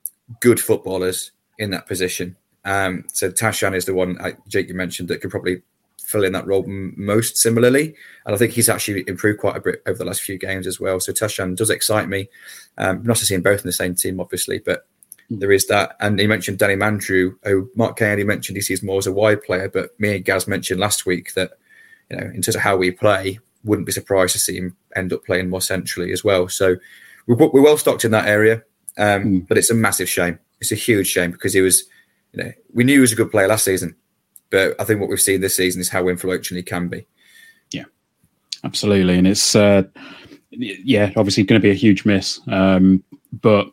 [0.41, 2.37] good footballers in that position.
[2.67, 5.63] Um, so Tashan is the one uh, Jake you mentioned that could probably
[6.03, 7.95] fill in that role m- most similarly,
[8.27, 10.81] and I think he's actually improved quite a bit over the last few games as
[10.81, 11.01] well.
[11.01, 12.29] So Tashan does excite me.
[12.77, 14.87] Um, not to see him both in the same team, obviously, but
[15.29, 15.39] hmm.
[15.39, 15.97] there is that.
[16.01, 17.37] And he mentioned Danny Mandroiu.
[17.47, 20.49] Oh, Mark Kennedy mentioned he sees more as a wide player, but me and Gaz
[20.49, 21.53] mentioned last week that
[22.11, 25.13] you know in terms of how we play, wouldn't be surprised to see him end
[25.13, 26.49] up playing more centrally as well.
[26.49, 26.77] So
[27.27, 28.63] we're, we're well stocked in that area,
[28.99, 29.49] um, mm.
[29.49, 30.39] but it's a massive shame.
[30.61, 31.85] It's a huge shame because he was
[32.37, 33.97] you know, we knew he was a good player last season,
[34.51, 37.07] but I think what we've seen this season is how influential he can be.
[37.73, 37.85] Yeah,
[38.63, 39.85] absolutely, and it's uh,
[40.51, 43.69] yeah, obviously going to be a huge miss, um, but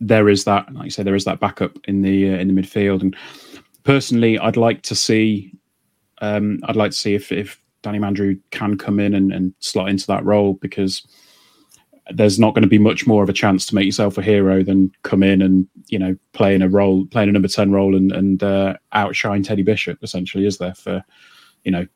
[0.00, 2.62] there is that, like I say, there is that backup in the uh, in the
[2.62, 3.16] midfield, and
[3.82, 5.52] personally, I'd like to see,
[6.20, 9.88] um, I'd like to see if if Danny Mandroiu can come in and, and slot
[9.88, 11.06] into that role because
[12.10, 14.62] there's not going to be much more of a chance to make yourself a hero
[14.62, 18.12] than come in and you know playing a role, playing a number ten role, and
[18.12, 19.98] and uh, outshine Teddy Bishop.
[20.02, 21.02] Essentially, is there for
[21.64, 21.86] you know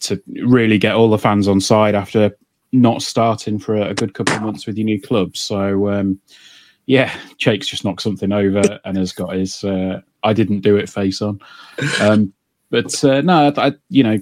[0.00, 2.36] to really get all the fans on side after
[2.72, 5.36] not starting for a, good couple of months with your new club.
[5.36, 6.20] So um,
[6.86, 10.90] yeah, Jake's just knocked something over and has got his uh, "I didn't do it"
[10.90, 11.40] face on.
[12.00, 12.32] Um,
[12.70, 14.18] but uh, no, I, you know,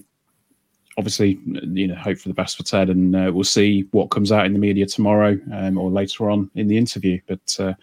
[0.99, 4.33] obviously, you know, hope for the best for Ted, and uh, we'll see what comes
[4.33, 7.21] out in the media tomorrow um, or later on in the interview.
[7.27, 7.75] But uh,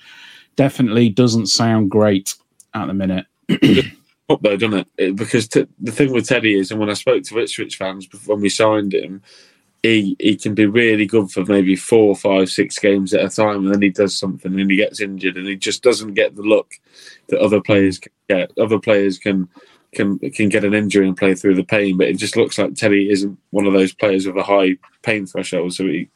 [0.56, 2.36] definitely doesn't sound great
[2.74, 3.26] at the minute.
[4.30, 5.16] up though, doesn't it?
[5.16, 8.42] because t- the thing with Teddy is, and when I spoke to Ipswich fans when
[8.42, 9.22] we signed him,
[9.82, 13.66] he he can be really good for maybe four, five, six games at a time,
[13.66, 16.42] and then he does something and he gets injured, and he just doesn't get the
[16.42, 16.74] look
[17.28, 18.52] that other players get.
[18.58, 19.48] Other players can
[19.94, 22.76] can can get an injury and play through the pain, but it just looks like
[22.76, 26.10] Teddy isn't one of those players with a high pain threshold, so he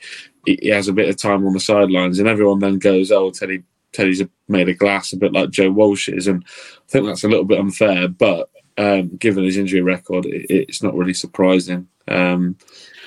[0.46, 3.64] he has a bit of time on the sidelines, and everyone then goes, "Oh, Teddy
[3.92, 7.30] Teddy's made of glass, a bit like Joe Walsh is," and I think that's a
[7.30, 12.58] little bit unfair, but um, given his injury record, it, it's not really surprising um,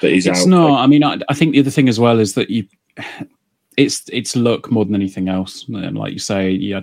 [0.01, 0.49] that he's it's out.
[0.49, 0.81] not.
[0.81, 2.67] I mean, I, I think the other thing as well is that you,
[3.77, 5.67] it's it's luck more than anything else.
[5.69, 6.83] And like you say, you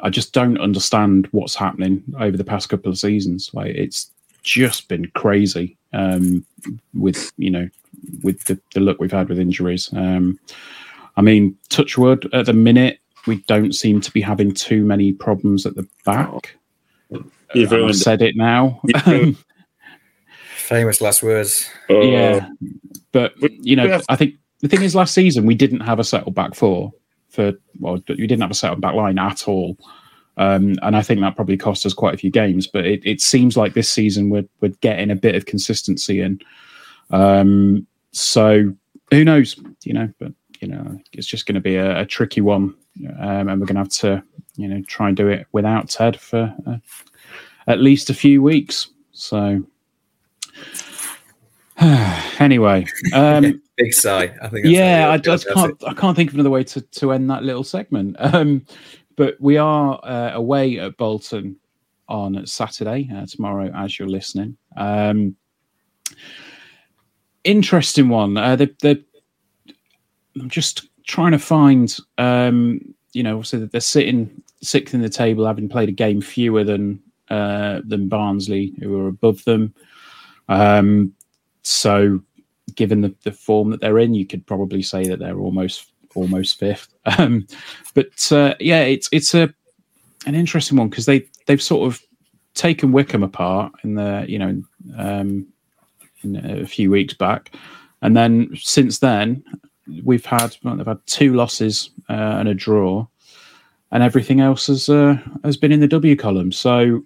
[0.00, 3.50] I just don't understand what's happening over the past couple of seasons.
[3.54, 4.10] Like it's
[4.42, 6.44] just been crazy um,
[6.92, 7.68] with you know
[8.22, 9.90] with the, the look we've had with injuries.
[9.92, 10.38] Um,
[11.16, 15.64] I mean, touchwood at the minute, we don't seem to be having too many problems
[15.64, 16.56] at the back.
[17.10, 18.80] You've I've ruined said it now.
[20.56, 21.68] Famous last words.
[21.88, 22.48] Uh, yeah,
[23.12, 26.34] but you know, I think the thing is, last season we didn't have a settled
[26.34, 26.92] back four
[27.34, 29.76] for well, we didn't have a settled back line at all,
[30.36, 32.66] um, and I think that probably cost us quite a few games.
[32.66, 36.40] But it, it seems like this season we're we're getting a bit of consistency in.
[37.10, 38.72] Um, so
[39.10, 39.56] who knows?
[39.84, 42.74] You know, but you know, it's just going to be a, a tricky one,
[43.18, 44.22] um, and we're going to have to
[44.56, 46.76] you know try and do it without Ted for uh,
[47.66, 48.88] at least a few weeks.
[49.12, 49.64] So.
[52.38, 54.32] anyway, um, Big sigh.
[54.40, 54.64] I think.
[54.64, 55.82] That's yeah, I just can't.
[55.84, 58.16] I can't think of another way to, to end that little segment.
[58.34, 58.64] Um,
[59.16, 61.56] but we are uh, away at Bolton
[62.08, 64.56] on Saturday uh, tomorrow, as you're listening.
[64.76, 65.36] Um,
[67.44, 68.36] interesting one.
[68.36, 69.04] Uh, the, the,
[70.40, 71.96] I'm just trying to find.
[72.18, 76.64] Um, you know, so they're sitting sixth in the table, having played a game fewer
[76.64, 79.74] than uh, than Barnsley, who are above them.
[80.48, 81.14] Um,
[81.64, 82.20] so
[82.74, 86.58] given the, the form that they're in, you could probably say that they're almost almost
[86.58, 86.88] fifth.
[87.18, 87.46] Um,
[87.92, 89.52] but uh, yeah, it's it's a
[90.24, 92.00] an interesting one because they they've sort of
[92.54, 94.62] taken Wickham apart in the you know
[94.96, 95.46] um,
[96.22, 97.54] in a few weeks back,
[98.00, 99.44] and then since then
[100.02, 103.06] we've had well, they've had two losses uh, and a draw,
[103.92, 106.52] and everything else has uh, has been in the W column.
[106.52, 107.04] So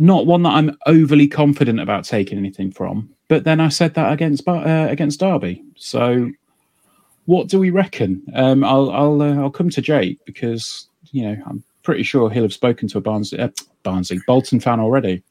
[0.00, 3.10] not one that I'm overly confident about taking anything from.
[3.28, 5.62] But then I said that against uh, against Derby.
[5.76, 6.30] So
[7.26, 8.22] what do we reckon?
[8.34, 12.44] Um, I'll I'll uh, I'll come to Jake because you know I'm pretty sure he'll
[12.44, 13.50] have spoken to a Barnsley uh,
[13.82, 15.22] Barnsley Bolton fan already.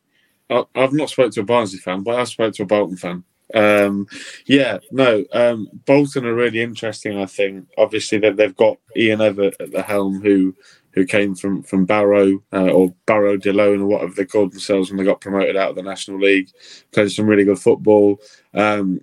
[0.52, 3.24] I- I've not spoke to a Barnsley fan, but I've spoke to a Bolton fan.
[3.56, 4.08] Um,
[4.46, 7.18] yeah, no, um, Bolton are really interesting.
[7.18, 10.56] I think obviously that they've got Ian Evatt at the helm, who
[10.94, 14.98] who came from from Barrow uh, or Barrow Delone or whatever they called themselves when
[14.98, 16.50] they got promoted out of the National League.
[16.92, 18.20] Played some really good football.
[18.54, 19.02] Um,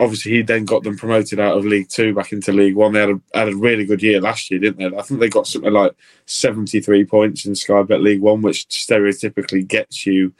[0.00, 2.92] obviously, he then got them promoted out of League Two back into League One.
[2.92, 4.96] They had a, had a really good year last year, didn't they?
[4.96, 5.92] I think they got something like
[6.26, 10.32] seventy three points in Sky Bet League One, which stereotypically gets you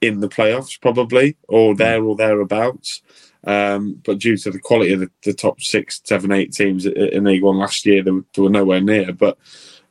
[0.00, 3.02] in the playoffs, probably or there or thereabouts.
[3.44, 6.96] Um, but due to the quality of the, the top six, seven, eight teams in
[6.96, 9.12] in League One last year, they were, they were nowhere near.
[9.12, 9.36] But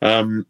[0.01, 0.45] um,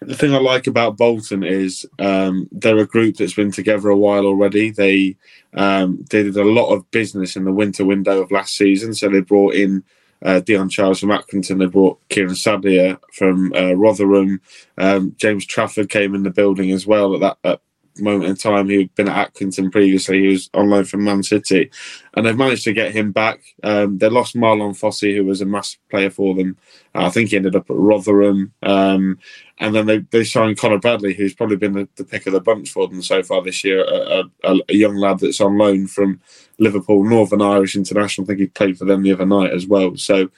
[0.00, 3.96] the thing I like about Bolton is um, they're a group that's been together a
[3.96, 4.70] while already.
[4.70, 5.16] They
[5.54, 9.08] um, they did a lot of business in the winter window of last season, so
[9.08, 9.84] they brought in
[10.22, 11.58] uh, Dion Charles from Accrington.
[11.58, 14.40] They brought Kieran Sadlier from uh, Rotherham.
[14.76, 17.60] Um, James Trafford came in the building as well at that at
[18.04, 18.68] moment in time.
[18.68, 20.20] He'd been at Accrington previously.
[20.20, 21.70] He was on loan from Man City,
[22.14, 23.40] and they've managed to get him back.
[23.62, 26.56] Um, they lost Marlon Fossey, who was a massive player for them.
[26.94, 28.52] I think he ended up at Rotherham.
[28.62, 29.18] Um,
[29.58, 32.40] and then they, they signed Conor Bradley, who's probably been the, the pick of the
[32.40, 33.84] bunch for them so far this year.
[33.84, 36.20] A, a, a young lad that's on loan from
[36.58, 38.24] Liverpool, Northern Irish International.
[38.24, 39.96] I think he played for them the other night as well.
[39.96, 40.30] So,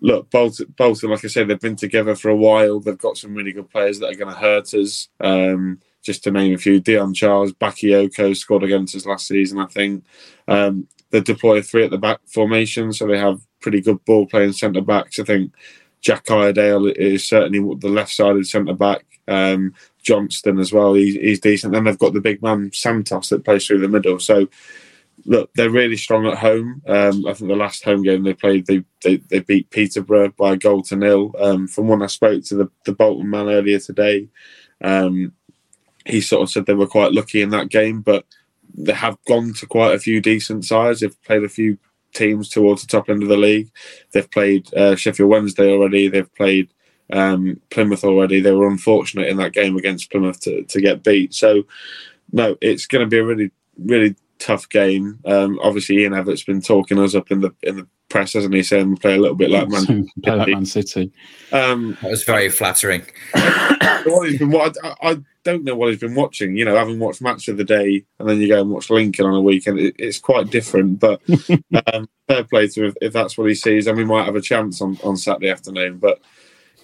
[0.00, 2.80] look, Bolton, Bolton, like I said, they've been together for a while.
[2.80, 5.08] They've got some really good players that are going to hurt us.
[5.20, 9.66] Um, just to name a few, Dion Charles, Bakayoko scored against us last season, I
[9.66, 10.04] think.
[10.48, 14.52] Um, they deploy three at the back formation, so they have pretty good ball playing
[14.52, 15.18] centre backs.
[15.18, 15.52] I think
[16.00, 19.04] Jack Iredale is certainly the left sided centre back.
[19.28, 21.72] Um, Johnston as well, he's, he's decent.
[21.72, 24.18] Then they've got the big man Santos that plays through the middle.
[24.18, 24.48] So
[25.24, 26.82] look, they're really strong at home.
[26.86, 30.54] Um, I think the last home game they played, they they, they beat Peterborough by
[30.54, 31.34] a goal to nil.
[31.38, 34.28] Um, from when I spoke to the, the Bolton man earlier today,
[34.82, 35.32] um,
[36.06, 38.24] he sort of said they were quite lucky in that game, but
[38.74, 41.00] they have gone to quite a few decent sides.
[41.00, 41.78] They've played a few
[42.12, 43.70] teams towards the top end of the league.
[44.12, 46.08] They've played uh, Sheffield Wednesday already.
[46.08, 46.68] They've played
[47.12, 48.40] um, Plymouth already.
[48.40, 51.34] They were unfortunate in that game against Plymouth to, to get beat.
[51.34, 51.64] So,
[52.32, 55.18] no, it's going to be a really, really tough game.
[55.24, 58.62] Um, obviously, Ian Evatt's been talking us up in the in the press, hasn't he?
[58.62, 61.12] Saying we play a little bit like Man, play like Man City.
[61.52, 63.02] Um, That was very flattering.
[64.04, 66.56] what he's been, what, I, I don't know what he's been watching.
[66.56, 69.26] You know, having watched Match of the Day and then you go and watch Lincoln
[69.26, 71.00] on a weekend, it, it's quite different.
[71.00, 71.22] But
[71.92, 74.36] um, fair play to him if, if that's what he sees, and we might have
[74.36, 75.98] a chance on, on Saturday afternoon.
[75.98, 76.20] But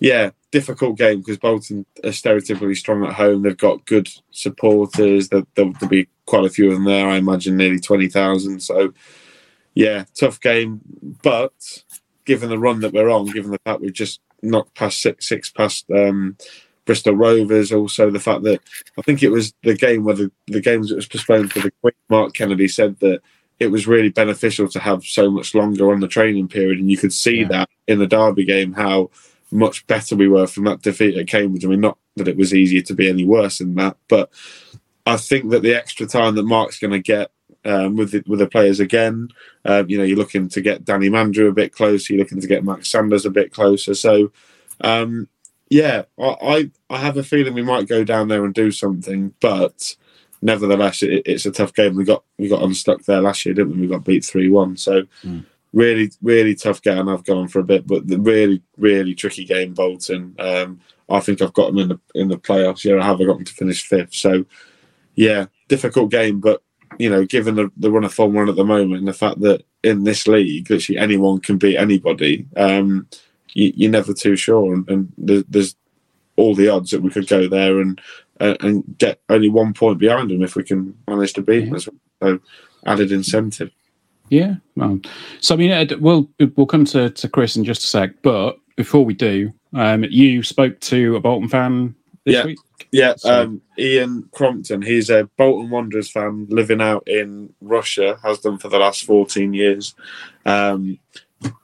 [0.00, 3.42] yeah, difficult game because Bolton are stereotypically strong at home.
[3.42, 5.28] They've got good supporters.
[5.28, 7.08] There, there'll, there'll be quite a few of them there.
[7.08, 8.60] I imagine nearly twenty thousand.
[8.60, 8.92] So
[9.74, 10.80] yeah, tough game.
[11.22, 11.52] But
[12.24, 15.50] given the run that we're on, given the fact we've just knocked past six, six
[15.50, 16.36] past um,
[16.84, 18.60] Bristol Rovers, also the fact that
[18.98, 21.72] I think it was the game where the, the games that was postponed for the
[21.80, 23.20] Queen, Mark Kennedy said that
[23.60, 26.96] it was really beneficial to have so much longer on the training period, and you
[26.96, 27.48] could see Yeah.
[27.48, 29.10] that in the Derby game how
[29.50, 31.64] much better we were from that defeat at Cambridge.
[31.64, 34.30] I mean, not that it was easier to be any worse than that, but
[35.06, 37.30] I think that the extra time that Mark's going to get
[37.64, 39.28] um, with the, with the players again,
[39.64, 42.12] um, you know, you're looking to get Danny Mandroiu a bit closer.
[42.12, 43.94] You're looking to get Max Sanders a bit closer.
[43.94, 44.32] So,
[44.82, 45.28] um,
[45.70, 49.34] yeah, I, I I have a feeling we might go down there and do something,
[49.40, 49.96] but
[50.40, 51.94] nevertheless, it, it's a tough game.
[51.94, 53.82] We got we got unstuck there last year, didn't we?
[53.82, 54.76] We got beat three one.
[54.76, 55.04] So.
[55.72, 57.08] Really, really tough game.
[57.08, 59.74] I've gone on for a bit, but the really, really tricky game.
[59.74, 60.34] Bolton.
[60.38, 62.84] Um, I think I've got them in the in the playoffs.
[62.84, 63.20] Yeah, I have.
[63.20, 64.14] I got them to finish fifth.
[64.14, 64.44] So,
[65.14, 66.40] yeah, difficult game.
[66.40, 66.62] But
[66.98, 69.40] you know, given the, the run of form we're at the moment, and the fact
[69.40, 73.06] that in this league, literally anyone can beat anybody, um,
[73.52, 74.74] you, you're never too sure.
[74.74, 75.76] And, and there, there's
[76.36, 78.00] all the odds that we could go there and
[78.40, 81.74] uh, and get only one point behind them if we can manage to beat them.
[81.74, 81.96] as well.
[82.22, 82.40] So,
[82.86, 83.70] added incentive.
[84.30, 85.00] Yeah, well,
[85.40, 88.58] so I mean, Ed, we'll we'll come to, to Chris in just a sec, but
[88.76, 92.44] before we do, um, you spoke to a Bolton fan this Yeah.
[92.46, 92.58] week.
[92.92, 94.82] Yeah, So- um, Ian Crompton.
[94.82, 99.52] He's a Bolton Wanderers fan living out in Russia, has done for the last 14
[99.52, 99.94] years.
[100.46, 100.98] Um,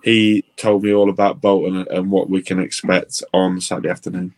[0.02, 4.34] he told me all about Bolton and what we can expect on Saturday afternoon.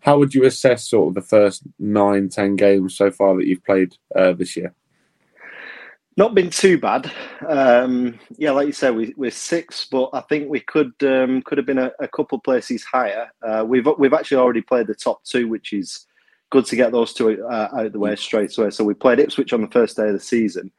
[0.00, 3.64] How would you assess sort of the first nine, ten games so far that you've
[3.64, 4.72] played uh, this year?
[6.18, 7.12] Not been too bad.
[7.46, 11.58] Um, yeah, like you said, we, we're six, but I think we could um, could
[11.58, 13.30] have been a, a couple places higher.
[13.42, 16.06] Uh, we've we've actually already played the top two, which is
[16.48, 18.70] good to get those two uh, out of the way straight away.
[18.70, 20.72] So we played Ipswich on the first day of the season.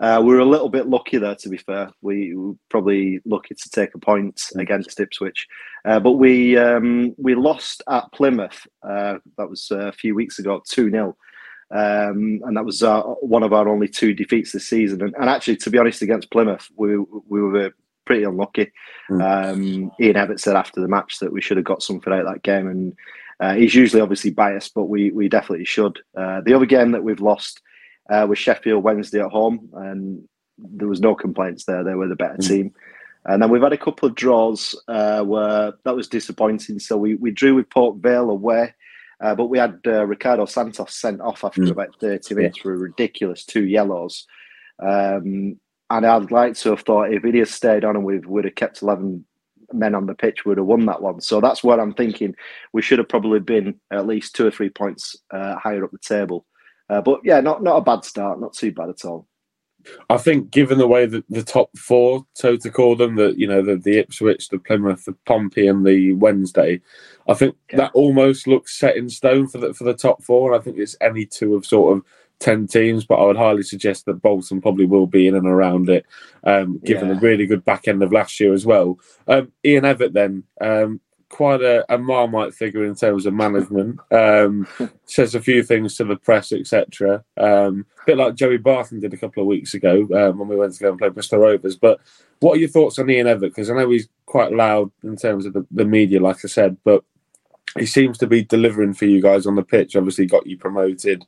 [0.00, 1.90] Uh, we were a little bit lucky there, to be fair.
[2.00, 5.46] We were probably lucky to take a point against Ipswich,
[5.84, 8.66] uh, but we um, we lost at Plymouth.
[8.82, 11.16] Uh, that was uh, a few weeks ago, two 0
[11.70, 15.02] um, and that was uh, one of our only two defeats this season.
[15.02, 17.72] And, and actually, to be honest, against Plymouth, we we were
[18.04, 18.72] pretty unlucky.
[19.10, 22.32] Um, Ian Evatt said after the match that we should have got something out of
[22.32, 22.96] that game, and
[23.38, 26.00] uh, he's usually obviously biased, but we we definitely should.
[26.16, 27.60] Uh, the other game that we've lost
[28.10, 31.84] uh, was Sheffield Wednesday at home, and there was no complaints there.
[31.84, 32.74] They were the better team.
[33.26, 36.78] And then we've had a couple of draws uh, where that was disappointing.
[36.78, 38.74] So we, we drew with Port Vale away,
[39.20, 42.76] uh, but we had uh, Ricardo Santos sent off after about 30 minutes for a
[42.76, 44.26] ridiculous two yellows.
[44.82, 45.60] Um,
[45.90, 48.54] and I'd like to have thought if he had stayed on and we would have
[48.54, 49.24] kept 11
[49.72, 51.20] men on the pitch, we would have won that one.
[51.20, 52.34] So that's what I'm thinking.
[52.72, 55.98] We should have probably been at least two or three points uh, higher up the
[55.98, 56.46] table.
[56.88, 59.26] Uh, but yeah, not, not a bad start, not too bad at all.
[60.08, 63.46] I think, given the way that the top four, so to call them, that you
[63.46, 66.80] know the, the Ipswich, the Plymouth, the Pompey, and the Wednesday,
[67.28, 70.54] I think that almost looks set in stone for the for the top four.
[70.54, 72.04] I think it's any two of sort of
[72.38, 75.88] ten teams, but I would highly suggest that Bolton probably will be in and around
[75.88, 76.06] it,
[76.44, 77.14] um, given Yeah.
[77.14, 78.98] the really good back end of last year as well.
[79.28, 80.44] Um, Ian Evatt, then.
[80.60, 81.00] Um,
[81.30, 83.98] Quite a, a marmite figure in terms of management.
[84.12, 84.66] Um,
[85.06, 87.24] says a few things to the press, etc.
[87.38, 90.56] Um, a bit like Joey Barton did a couple of weeks ago um, when we
[90.56, 91.76] went to go and play Bristol Rovers.
[91.76, 92.00] But
[92.40, 93.40] what are your thoughts on Ian Evatt?
[93.40, 96.76] Because I know he's quite loud in terms of the, the media, like I said,
[96.84, 97.04] but
[97.78, 99.94] he seems to be delivering for you guys on the pitch.
[99.94, 101.24] Obviously, got you promoted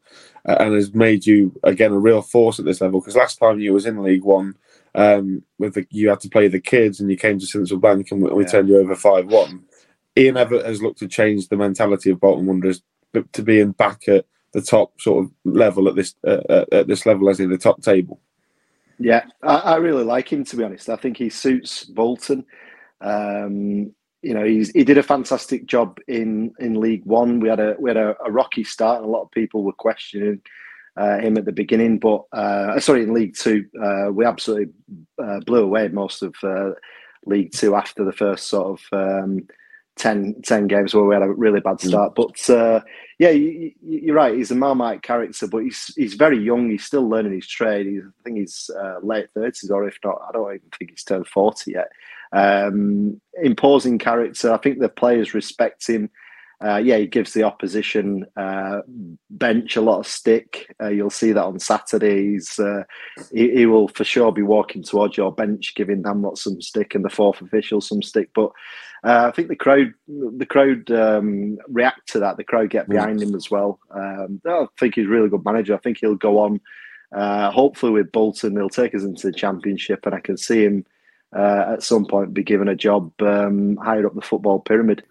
[0.49, 3.01] uh, and has made you again a real force at this level.
[3.01, 4.57] Because last time you was in League One,
[4.95, 8.11] um, with the, you had to play the kids, and you came to Sincil Bank,
[8.11, 8.51] and we, we Yeah.
[8.51, 9.63] turned you over five one.
[10.19, 12.83] Ian Evatt has looked to change the mentality of Bolton Wanderers
[13.33, 17.29] to being back at the top sort of level at this uh, at this level
[17.29, 18.21] as in the top table.
[18.99, 20.89] Yeah, I, I, really like him to be honest.
[20.89, 22.45] I think he suits Bolton.
[23.01, 23.93] Um,
[24.23, 27.41] you know, he's he did a fantastic job in in League One.
[27.41, 29.73] We had a we had a, a rocky start, and a lot of people were
[29.73, 30.41] questioning
[30.97, 31.99] uh, him at the beginning.
[31.99, 34.73] But uh, sorry, in League Two, uh, we absolutely
[35.23, 36.71] uh, blew away most of uh,
[37.27, 39.47] League Two after the first sort of um,
[39.97, 41.89] 10, 10, games where we had a really bad mm.
[41.89, 42.15] start.
[42.15, 42.17] Mm.
[42.17, 42.81] But uh,
[43.19, 43.73] yeah, you,
[44.11, 44.35] are right.
[44.35, 46.71] He's a Marmite character, but he's he's very young.
[46.71, 47.87] He's still learning his trade.
[47.87, 48.71] He's, I think he's
[49.03, 51.89] late thirties, or if not, I don't even think he's turned forty yet.
[52.33, 54.53] Um, imposing character.
[54.53, 56.11] I think the players respect him.
[56.63, 58.81] Uh, yeah, he gives the opposition uh,
[59.31, 60.73] bench a lot of stick.
[60.81, 62.57] Uh, you'll see that on Saturdays.
[62.59, 62.85] Uh,
[63.33, 67.05] he, he, will for sure be walking towards your bench, giving Hamlet some stick and
[67.05, 68.31] the fourth official some stick.
[68.33, 68.53] But
[69.03, 72.37] uh, I think the crowd, the crowd um, react to that.
[72.37, 73.81] The crowd get behind him as well.
[73.91, 75.75] Um, I think he's a really good manager.
[75.75, 76.61] I think he'll go on.
[77.13, 80.87] Uh, hopefully, with Bolton, he'll take us into the championship, and I can see him
[81.35, 85.03] at some point be given a job um, higher up the football pyramid.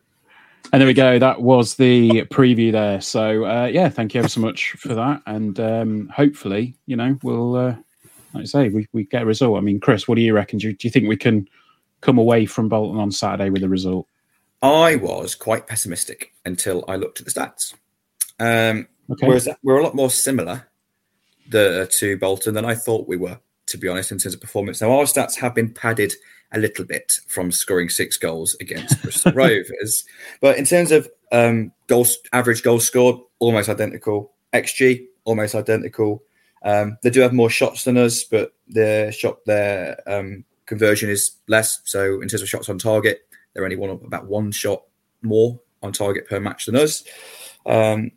[0.73, 1.19] And there we go.
[1.19, 3.01] That was the preview there.
[3.01, 5.21] So uh, yeah, thank you ever so much for that.
[5.25, 7.75] And um, hopefully, you know, we'll uh,
[8.33, 9.57] like I say, we, we get a result.
[9.57, 10.59] I mean, Chris, what do you reckon?
[10.59, 11.47] Do you, do you think we can
[12.01, 14.07] come away from Bolton on Saturday with a result?
[14.61, 17.73] I was quite pessimistic until I looked at the stats.
[18.39, 19.27] Um, okay.
[19.27, 20.67] Whereas we're a lot more similar
[21.49, 24.81] the, to Bolton than I thought we were, to be honest, in terms of performance.
[24.81, 26.13] Now, our stats have been padded
[26.53, 30.03] a little bit from scoring six goals against Bristol Rovers.
[30.41, 34.33] But in terms of um, goals, average goals scored, almost identical.
[34.53, 36.23] XG, almost identical.
[36.63, 41.31] Um, they do have more shots than us, but their shot their um, conversion is
[41.47, 41.81] less.
[41.85, 43.21] So in terms of shots on target,
[43.53, 44.83] they're only one about one shot
[45.21, 47.03] more on target per match than us.
[47.65, 48.11] Um,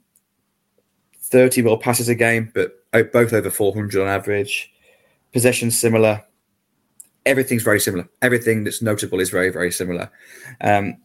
[1.19, 2.79] 30 more passes a game, but
[3.13, 4.73] both over 400 on average.
[5.33, 6.23] Possession similar,
[7.27, 8.09] everything's very similar.
[8.23, 10.11] Everything that's notable is very, very similar.
[10.61, 10.97] Um,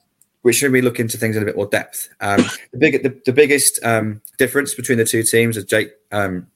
[0.41, 2.09] which should we look into things in a bit more depth.
[2.22, 6.47] Um, the, big, the, the biggest um, difference between the two teams, as Jake um,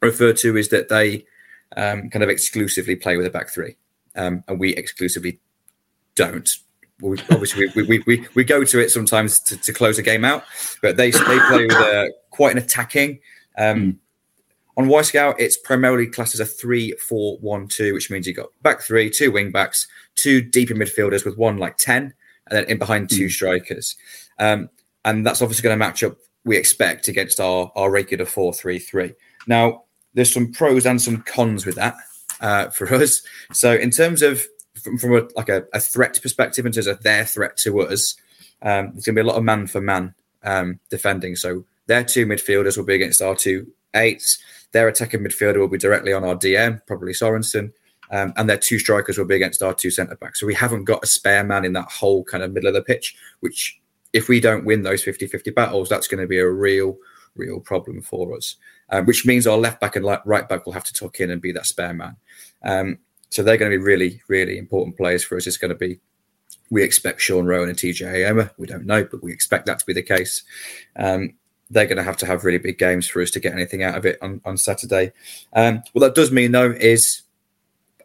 [0.00, 1.24] referred to, is that they
[1.76, 3.76] um, kind of exclusively play with a back three,
[4.14, 5.40] um, and we exclusively
[6.14, 6.48] don't.
[7.00, 10.24] We, obviously, we, we, we, we go to it sometimes to, to close a game
[10.24, 10.44] out,
[10.80, 13.18] but they they play with a, quite an attacking.
[13.58, 13.96] Mm.
[14.76, 18.50] On Wyscout, it's primarily classed as a 3 4 1 2, which means you've got
[18.62, 22.14] back three, two wing backs, two deeper midfielders with one like 10, and
[22.50, 23.30] then in behind two mm.
[23.30, 23.96] strikers.
[24.38, 24.70] Um,
[25.04, 28.78] and that's obviously going to match up, we expect, against our, our regular 4 3
[28.78, 29.12] 3.
[29.46, 31.94] Now, there's some pros and some cons with that
[32.40, 33.22] uh, for us.
[33.52, 34.42] So, in terms of
[34.82, 38.14] from, from a, like a, a, threat perspective, in terms of their threat to us,
[38.62, 40.14] um, there's going to be a lot of man for man
[40.44, 41.36] um, defending.
[41.36, 44.42] So, their two midfielders will be against our two eights.
[44.72, 47.72] Their attacking midfielder will be directly on our DM, probably Sorensen.
[48.10, 50.38] Um, and their two strikers will be against our two centre backs.
[50.38, 52.82] So we haven't got a spare man in that whole kind of middle of the
[52.82, 53.80] pitch, which
[54.12, 56.98] if we don't win those 50 50 battles, that's going to be a real,
[57.34, 58.56] real problem for us,
[58.90, 61.40] um, which means our left back and right back will have to tuck in and
[61.40, 62.16] be that spare man.
[62.62, 62.98] Um,
[63.30, 65.46] so they're going to be really, really important players for us.
[65.46, 65.98] It's going to be,
[66.70, 68.50] we expect Sean Roughan and TJ Eyoma.
[68.58, 70.42] We don't know, but we expect that to be the case.
[70.96, 71.32] Um,
[71.72, 73.96] they're going to have to have really big games for us to get anything out
[73.96, 75.10] of it on, on Saturday.
[75.54, 77.22] Um, what that does mean, though, is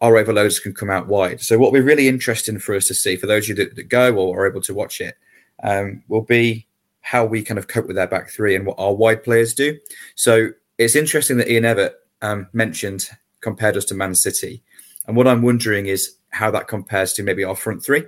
[0.01, 1.41] our overloads can come out wide.
[1.41, 3.75] So, what will be really interesting for us to see, for those of you that,
[3.75, 5.15] that go or are able to watch it,
[5.63, 6.65] um, will be
[7.01, 9.77] how we kind of cope with their back three and what our wide players do.
[10.15, 13.09] So, it's interesting that Ian Evatt um, mentioned
[13.41, 14.63] compared us to Man City.
[15.07, 18.05] And what I'm wondering is how that compares to maybe our front three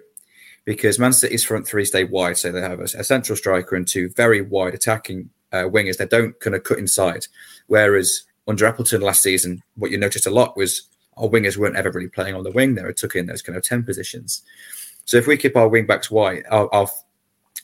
[0.65, 3.87] because Man City's front three stay wide, so they have a, a, central striker and
[3.87, 5.97] two very wide attacking uh, wingers.
[5.97, 7.27] They don't kind of cut inside.
[7.67, 11.91] Whereas under Appleton last season, what you noticed a lot was our wingers weren't ever
[11.91, 12.75] really playing on the wing.
[12.75, 14.41] They were took in those kind of 10 positions.
[15.05, 16.87] So if we keep our wing backs wide, our, our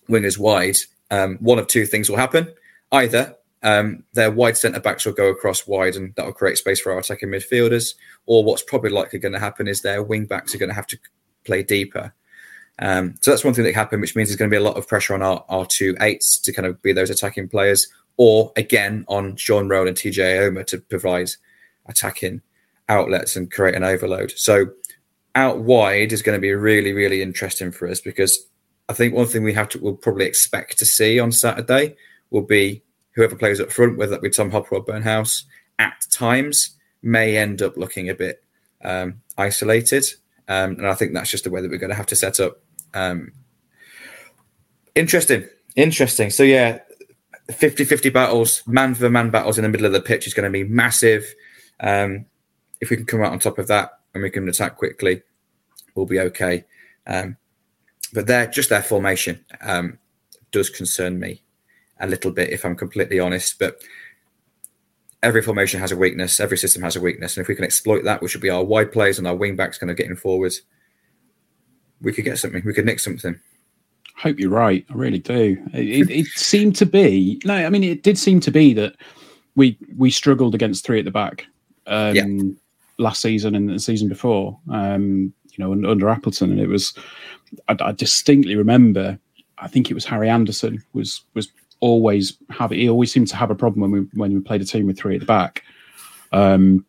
[0.10, 0.78] wingers wide,
[1.12, 2.54] um, one of two things will happen.
[2.92, 6.80] Either um, their wide centre backs will go across wide and that will create space
[6.80, 10.54] for our attacking midfielders, or what's probably likely going to happen is their wing backs
[10.54, 10.98] are going to have to
[11.46, 12.14] play deeper
[12.80, 14.78] um, so that's one thing that happened, which means there's going to be a lot
[14.78, 18.52] of pressure on our, our two eights to kind of be those attacking players, or
[18.56, 21.30] again on Sean Roughan and TJ Eyoma to provide
[21.86, 22.42] attacking
[22.90, 24.32] outlets and create an overload.
[24.36, 24.68] So
[25.36, 28.48] out wide is going to be really, really interesting for us because
[28.88, 31.96] I think one thing we have to, we'll probably expect to see on Saturday
[32.30, 32.84] will be
[33.16, 35.46] whoever plays up front, whether that be Tom Hopper or Ben House,
[35.80, 38.44] at times may end up looking a bit
[38.84, 40.06] um, isolated.
[40.48, 42.40] Um, and I think that's just the way that we're going to have to set
[42.40, 42.60] up
[42.96, 43.32] um,
[44.96, 46.32] interesting, interesting.
[46.32, 46.80] So yeah,
[47.50, 50.50] 50-50 battles, man for man battles in the middle of the pitch is going to
[50.50, 51.36] be massive.
[51.80, 52.26] Um,
[52.82, 55.22] if we can come out on top of that and we can attack quickly,
[55.94, 56.66] we'll be okay.
[57.06, 57.38] Um,
[58.14, 60.00] but their just their formation um,
[60.52, 61.44] does concern me
[62.00, 63.60] a little bit, if I'm completely honest.
[63.60, 63.82] But
[65.22, 68.04] every formation has a weakness, every system has a weakness, and if we can exploit
[68.06, 70.62] that, which would be our wide players and our wing backs kind of getting forwards,
[72.02, 72.62] we could get something.
[72.66, 73.40] We could nick something.
[74.18, 74.86] I hope you're right.
[74.90, 75.58] I really do.
[75.74, 77.54] It, it seemed to be no.
[77.56, 78.96] I mean, it did seem to be that
[79.56, 81.46] we we struggled against three at the back
[81.88, 82.26] um, Yeah.
[82.98, 84.58] last season and the season before.
[84.72, 86.94] Um, you know, under, under Appleton, and it was.
[87.68, 89.18] I, I distinctly remember.
[89.58, 91.50] I think it was Harry Anderson was was
[91.82, 94.66] always have he always seemed to have a problem when we when we played a
[94.66, 95.64] team with three at the back.
[96.32, 96.86] Um,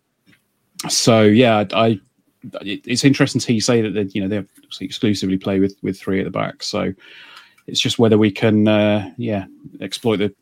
[0.88, 2.00] so yeah, I, I
[2.62, 5.76] it, it's interesting to hear you say that they, you know they exclusively play with
[5.82, 6.62] with three at the back.
[6.62, 6.92] So
[7.66, 9.46] it's just whether we can uh, yeah
[9.80, 10.34] exploit the,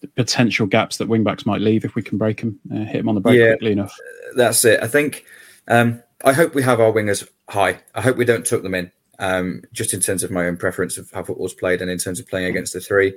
[0.00, 3.08] the potential gaps that wingbacks might leave if we can break them, uh, hit them
[3.08, 3.52] on the break Yeah.
[3.52, 3.96] quickly enough.
[4.36, 4.82] That's it.
[4.82, 5.24] I think.
[5.66, 7.80] Um, I hope we have our wingers high.
[7.94, 8.90] I hope we don't tuck them in.
[9.20, 12.20] Um, just in terms of my own preference of how football's played, and in terms
[12.20, 13.14] of playing against the three.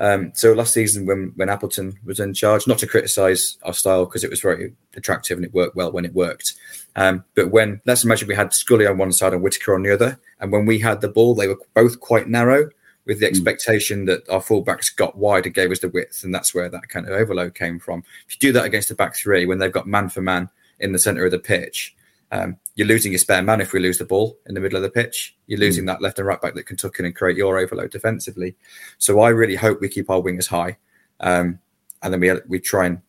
[0.00, 4.04] Um, so last season, when when Appleton was in charge, not to criticise our style
[4.04, 6.54] because it was very attractive and it worked well when it worked.
[6.96, 9.92] Um, but when let's imagine we had Scully on one side and Whittaker on the
[9.92, 12.68] other, and when we had the ball, they were both quite narrow,
[13.08, 16.54] with the expectation that our fullbacks got wide and gave us the width, and that's
[16.54, 18.04] where that kind of overload came from.
[18.28, 20.92] If you do that against the back three, when they've got man for man in
[20.92, 21.96] the centre of the pitch,
[22.30, 24.84] um, you're losing your spare man if we lose the ball in the middle of
[24.84, 25.36] the pitch.
[25.48, 27.90] You're losing that left and right back that can tuck in and create your overload
[27.90, 28.54] defensively.
[28.98, 30.78] So I really hope we keep our wingers high,
[31.18, 31.58] um,
[32.02, 33.02] and then we we try and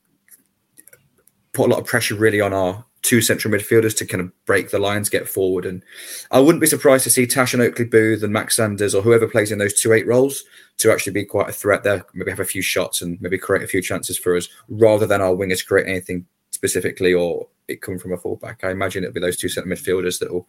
[1.54, 4.72] put a lot of pressure really on our two central midfielders to kind of break
[4.72, 5.68] the lines, get forward.
[5.68, 5.84] And
[6.32, 9.60] I wouldn't be surprised to see Tashan Oakley-Boothe and Max Sanders or whoever plays in
[9.60, 10.44] those two eight roles
[10.78, 12.04] to actually be quite a threat there.
[12.16, 15.22] Maybe have a few shots and maybe create a few chances for us rather than
[15.22, 18.64] our wingers create anything specifically or it come from a fullback.
[18.64, 20.48] I imagine it'll be those two centre midfielders that will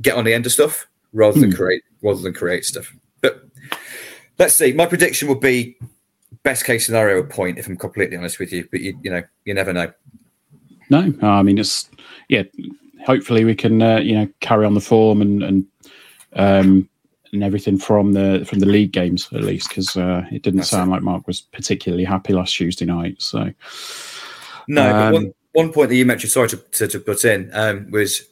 [0.00, 2.94] get on the end of stuff rather than create rather than create stuff.
[3.20, 3.42] But
[4.38, 4.72] let's see.
[4.72, 5.76] My prediction would be
[6.42, 8.66] best case scenario a point if I'm completely honest with you.
[8.70, 9.92] But you you know you never know.
[10.90, 11.88] No, I mean it's
[12.28, 12.42] yeah.
[13.06, 15.66] Hopefully we can uh, you know carry on the form and and
[16.34, 16.88] um,
[17.32, 20.70] and everything from the from the league games at least because uh, it didn't That's
[20.70, 23.20] sound like Mark was particularly happy last Tuesday night.
[23.20, 23.52] So
[24.68, 27.50] No, but Um, one, one point that you mentioned, sorry to, to, to put in,
[27.52, 28.22] um, was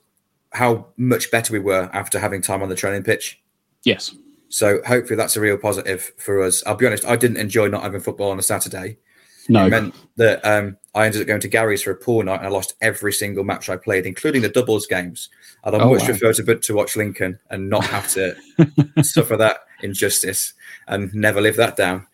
[0.53, 3.41] how much better we were after having time on the training pitch.
[3.85, 4.15] yes,
[4.49, 6.63] So hopefully that's a real positive for us.
[6.67, 8.99] I'll be honest, I didn't enjoy not having football on a Saturday.
[9.49, 12.39] no, It meant that um, I ended up going to Gary's for a pool night
[12.41, 15.29] and I lost every single match I played, including the doubles games.
[15.63, 16.07] I'd Oh, much wow.
[16.07, 18.35] prefer to, to watch Lincoln and not have to
[19.03, 20.55] suffer that injustice
[20.89, 22.07] and never live that down.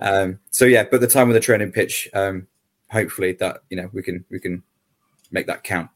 [0.00, 2.46] Um, so yeah, but the time on the training pitch, um,
[2.92, 4.62] hopefully that you know we can we can
[5.30, 5.88] make that count.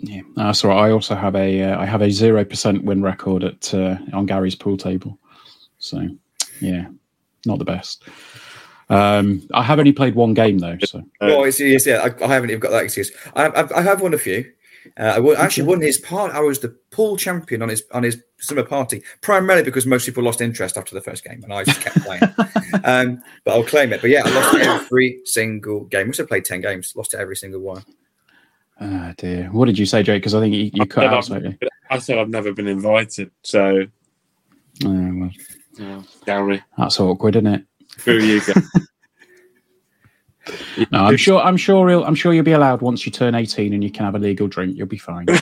[0.00, 0.88] yeah, that's all right.
[0.88, 4.26] I also have a uh, I have a zero percent win record at uh, on
[4.26, 5.18] Gary's pool table.
[5.78, 6.08] So
[6.60, 6.88] yeah,
[7.46, 8.04] not the best.
[8.88, 12.28] Um, I have only played one game though, so well, it's, it's, yeah, I, I
[12.28, 13.10] haven't even got that excuse.
[13.34, 14.52] I, I, I have won a few.
[14.98, 16.32] Uh, I actually won his part.
[16.32, 20.22] I was the pool champion on his on his summer party, primarily because most people
[20.22, 22.22] lost interest after the first game, and I just kept playing.
[22.84, 24.00] um, but I'll claim it.
[24.00, 26.08] But yeah, I lost every single game.
[26.08, 26.92] Must have played ten games.
[26.96, 27.84] Lost to every single one.
[28.80, 29.48] ah dear.
[29.52, 30.22] What did you say, Jake?
[30.22, 31.58] Because I think you, you cut said out I've- slightly.
[31.90, 33.82] I said I've never been invited, so
[34.84, 35.30] Oh, well,
[35.78, 37.64] yeah, Gary, that's awkward, isn't it?
[38.04, 38.54] who are you go?
[40.90, 41.40] No, I'm sure.
[41.40, 41.88] I'm sure.
[41.88, 44.18] He'll, I'm sure you'll be allowed once you turn 18 and you can have a
[44.18, 44.76] legal drink.
[44.76, 45.26] You'll be fine.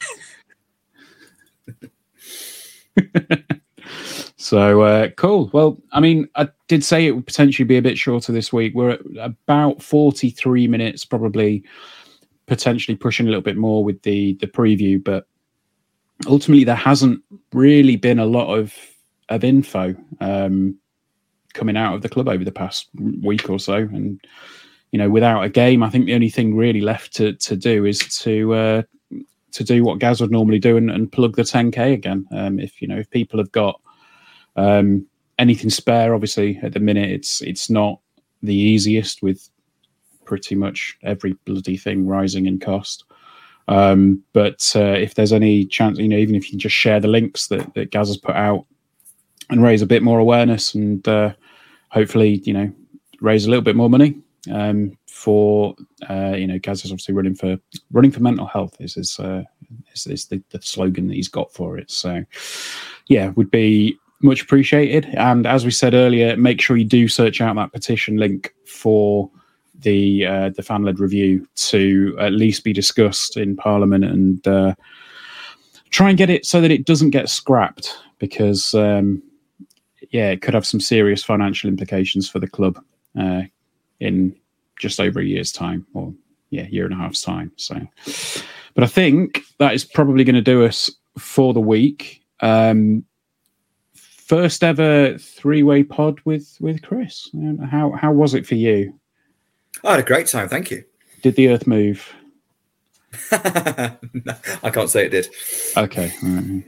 [4.36, 5.50] so uh, cool.
[5.52, 8.74] Well, I mean, I did say it would potentially be a bit shorter this week.
[8.74, 11.64] We're at about 43 minutes, probably
[12.46, 15.26] potentially pushing a little bit more with the the preview, but
[16.26, 17.22] ultimately there hasn't
[17.52, 18.74] really been a lot of
[19.28, 20.76] of info um,
[21.54, 22.88] coming out of the club over the past
[23.22, 24.20] week or so, and
[24.92, 27.84] you know, without a game, I think the only thing really left to to do
[27.84, 28.82] is to uh,
[29.52, 32.26] to do what Gaz would normally do and, and plug the 10k again.
[32.32, 33.80] Um, if you know, if people have got
[34.56, 35.06] um,
[35.38, 38.00] anything spare, obviously at the minute it's it's not
[38.42, 39.48] the easiest with
[40.24, 43.04] pretty much every bloody thing rising in cost.
[43.68, 47.06] Um, but uh, if there's any chance, you know, even if you just share the
[47.06, 48.64] links that, that Gaz has put out
[49.50, 51.32] and raise a bit more awareness and uh,
[51.90, 52.72] hopefully, you know,
[53.20, 54.16] raise a little bit more money
[54.50, 55.74] um, for
[56.08, 57.58] uh, you know Gaz is obviously running for
[57.92, 59.42] running for mental health is is, uh,
[59.94, 61.90] is, is the, the slogan that he's got for it.
[61.90, 62.24] So
[63.08, 65.06] yeah, would be much appreciated.
[65.16, 69.30] And as we said earlier, make sure you do search out that petition link for
[69.80, 74.74] the uh, the fan led review to at least be discussed in Parliament and uh,
[75.90, 79.22] try and get it so that it doesn't get scrapped because um,
[80.10, 82.82] yeah, it could have some serious financial implications for the club
[83.18, 83.42] uh,
[84.00, 84.34] in
[84.78, 86.12] just over a year's time or
[86.50, 87.52] yeah, year and a half's time.
[87.56, 87.76] So,
[88.74, 92.24] but I think that is probably going to do us for the week.
[92.40, 93.04] Um,
[93.94, 97.28] first ever three way pod with with Chris.
[97.70, 98.98] How how was it for you?
[99.84, 100.48] I had a great time.
[100.48, 100.84] Thank you.
[101.22, 102.12] Did the Earth move?
[103.32, 105.28] I can't say it did.
[105.76, 106.12] Okay,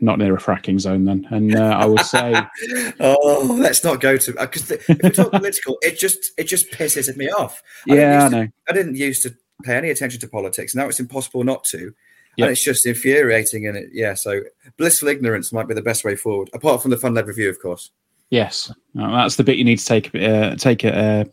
[0.01, 1.26] not near a fracking zone then.
[1.30, 2.34] And uh, I would say,
[3.01, 7.14] oh, let's not go to because if we talk political, it just it just pisses
[7.16, 7.62] me off.
[7.88, 8.47] I yeah, I know.
[8.47, 10.74] To, I didn't used to pay any attention to politics.
[10.74, 11.95] Now it's impossible not to.
[12.38, 12.47] Yep.
[12.47, 14.14] And it's just infuriating, and it yeah.
[14.14, 14.40] So
[14.78, 17.90] blissful ignorance might be the best way forward, apart from the fun-led review, of course.
[18.30, 21.24] Yes, that's the bit you need to take uh, take a uh,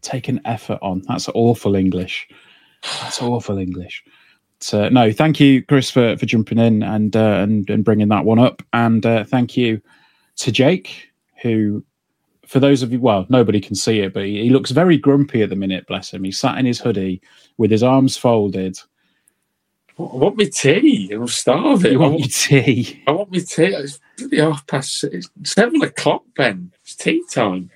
[0.00, 1.02] take an effort on.
[1.08, 2.28] That's awful English.
[2.82, 4.04] That's awful English.
[4.60, 8.08] But, uh, no, thank you, Chris, for, for jumping in and uh, and and bringing
[8.08, 9.80] that one up, and uh, thank you
[10.36, 11.08] to Jake,
[11.42, 11.82] who,
[12.46, 15.42] for those of you, well, nobody can see it, but he, he looks very grumpy
[15.42, 15.86] at the minute.
[15.86, 16.24] Bless him.
[16.24, 17.22] He's sat in his hoodie
[17.56, 18.78] with his arms folded.
[19.98, 21.10] I want me tea.
[21.12, 21.92] I'm starving.
[21.92, 23.02] You want, want your tea?
[23.06, 23.66] I want me tea.
[23.66, 26.72] It's really half past it's seven o'clock, Ben.
[26.82, 27.70] It's tea time.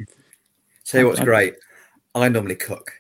[0.84, 1.54] Tell you what's great.
[2.14, 2.92] I normally cook,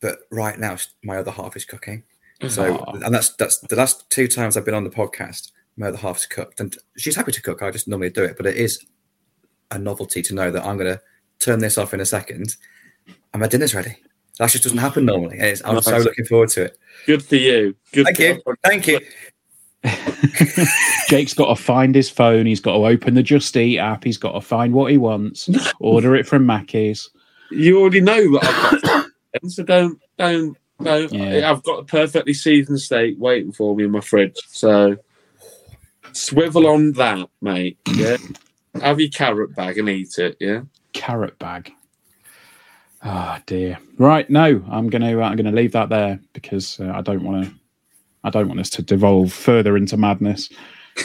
[0.00, 2.04] but right now my other half is cooking.
[2.48, 2.92] So, oh.
[3.04, 5.52] and that's that's the last two times I've been on the podcast.
[5.76, 7.62] My other half's cooked, and she's happy to cook.
[7.62, 8.84] I just normally do it, but it is
[9.70, 11.00] a novelty to know that I'm going to
[11.38, 12.56] turn this off in a second,
[13.32, 13.96] and my dinner's ready.
[14.38, 15.38] That just doesn't happen normally.
[15.38, 15.84] And I'm nice.
[15.84, 16.78] so looking forward to it.
[17.06, 17.76] Good for you.
[17.92, 18.42] Good Thank you.
[18.64, 19.00] Thank you.
[21.08, 22.46] Jake's got to find his phone.
[22.46, 24.02] He's got to open the Just Eat app.
[24.02, 25.50] He's got to find what he wants.
[25.80, 27.10] order it from Mackey's.
[27.50, 29.06] You already know what I've got,
[29.48, 31.08] so don't don't no.
[31.10, 31.50] Yeah.
[31.50, 34.36] I've got a perfectly seasoned steak waiting for me in my fridge.
[34.48, 34.96] So
[36.12, 37.78] swivel on that, mate.
[37.92, 38.16] Yeah.
[38.80, 40.36] Have your carrot bag and eat it.
[40.40, 40.62] Yeah.
[40.92, 41.72] Carrot bag.
[43.02, 43.78] Oh dear.
[43.98, 44.28] Right.
[44.28, 47.52] No, I'm gonna I'm gonna leave that there because uh, I don't want to.
[48.22, 50.50] I don't want us to devolve further into madness,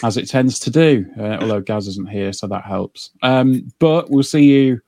[0.04, 1.06] as it tends to do.
[1.18, 3.12] Uh, although Gaz isn't here, so that helps.
[3.22, 4.82] Um, but we'll see you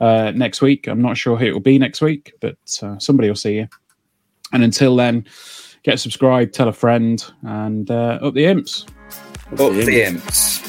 [0.00, 0.86] uh, next week.
[0.86, 3.68] I'm not sure who it will be next week, but uh, somebody will see you.
[4.54, 5.26] And until then,
[5.82, 8.86] get subscribed, tell a friend, and uh, up the imps.
[9.50, 10.62] Up the imps.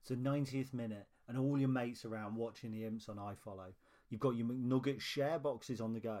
[0.00, 3.74] It's the 90th minute, and all your mates around watching the imps on iFollow.
[4.08, 6.20] You've got your McNugget share boxes on the go.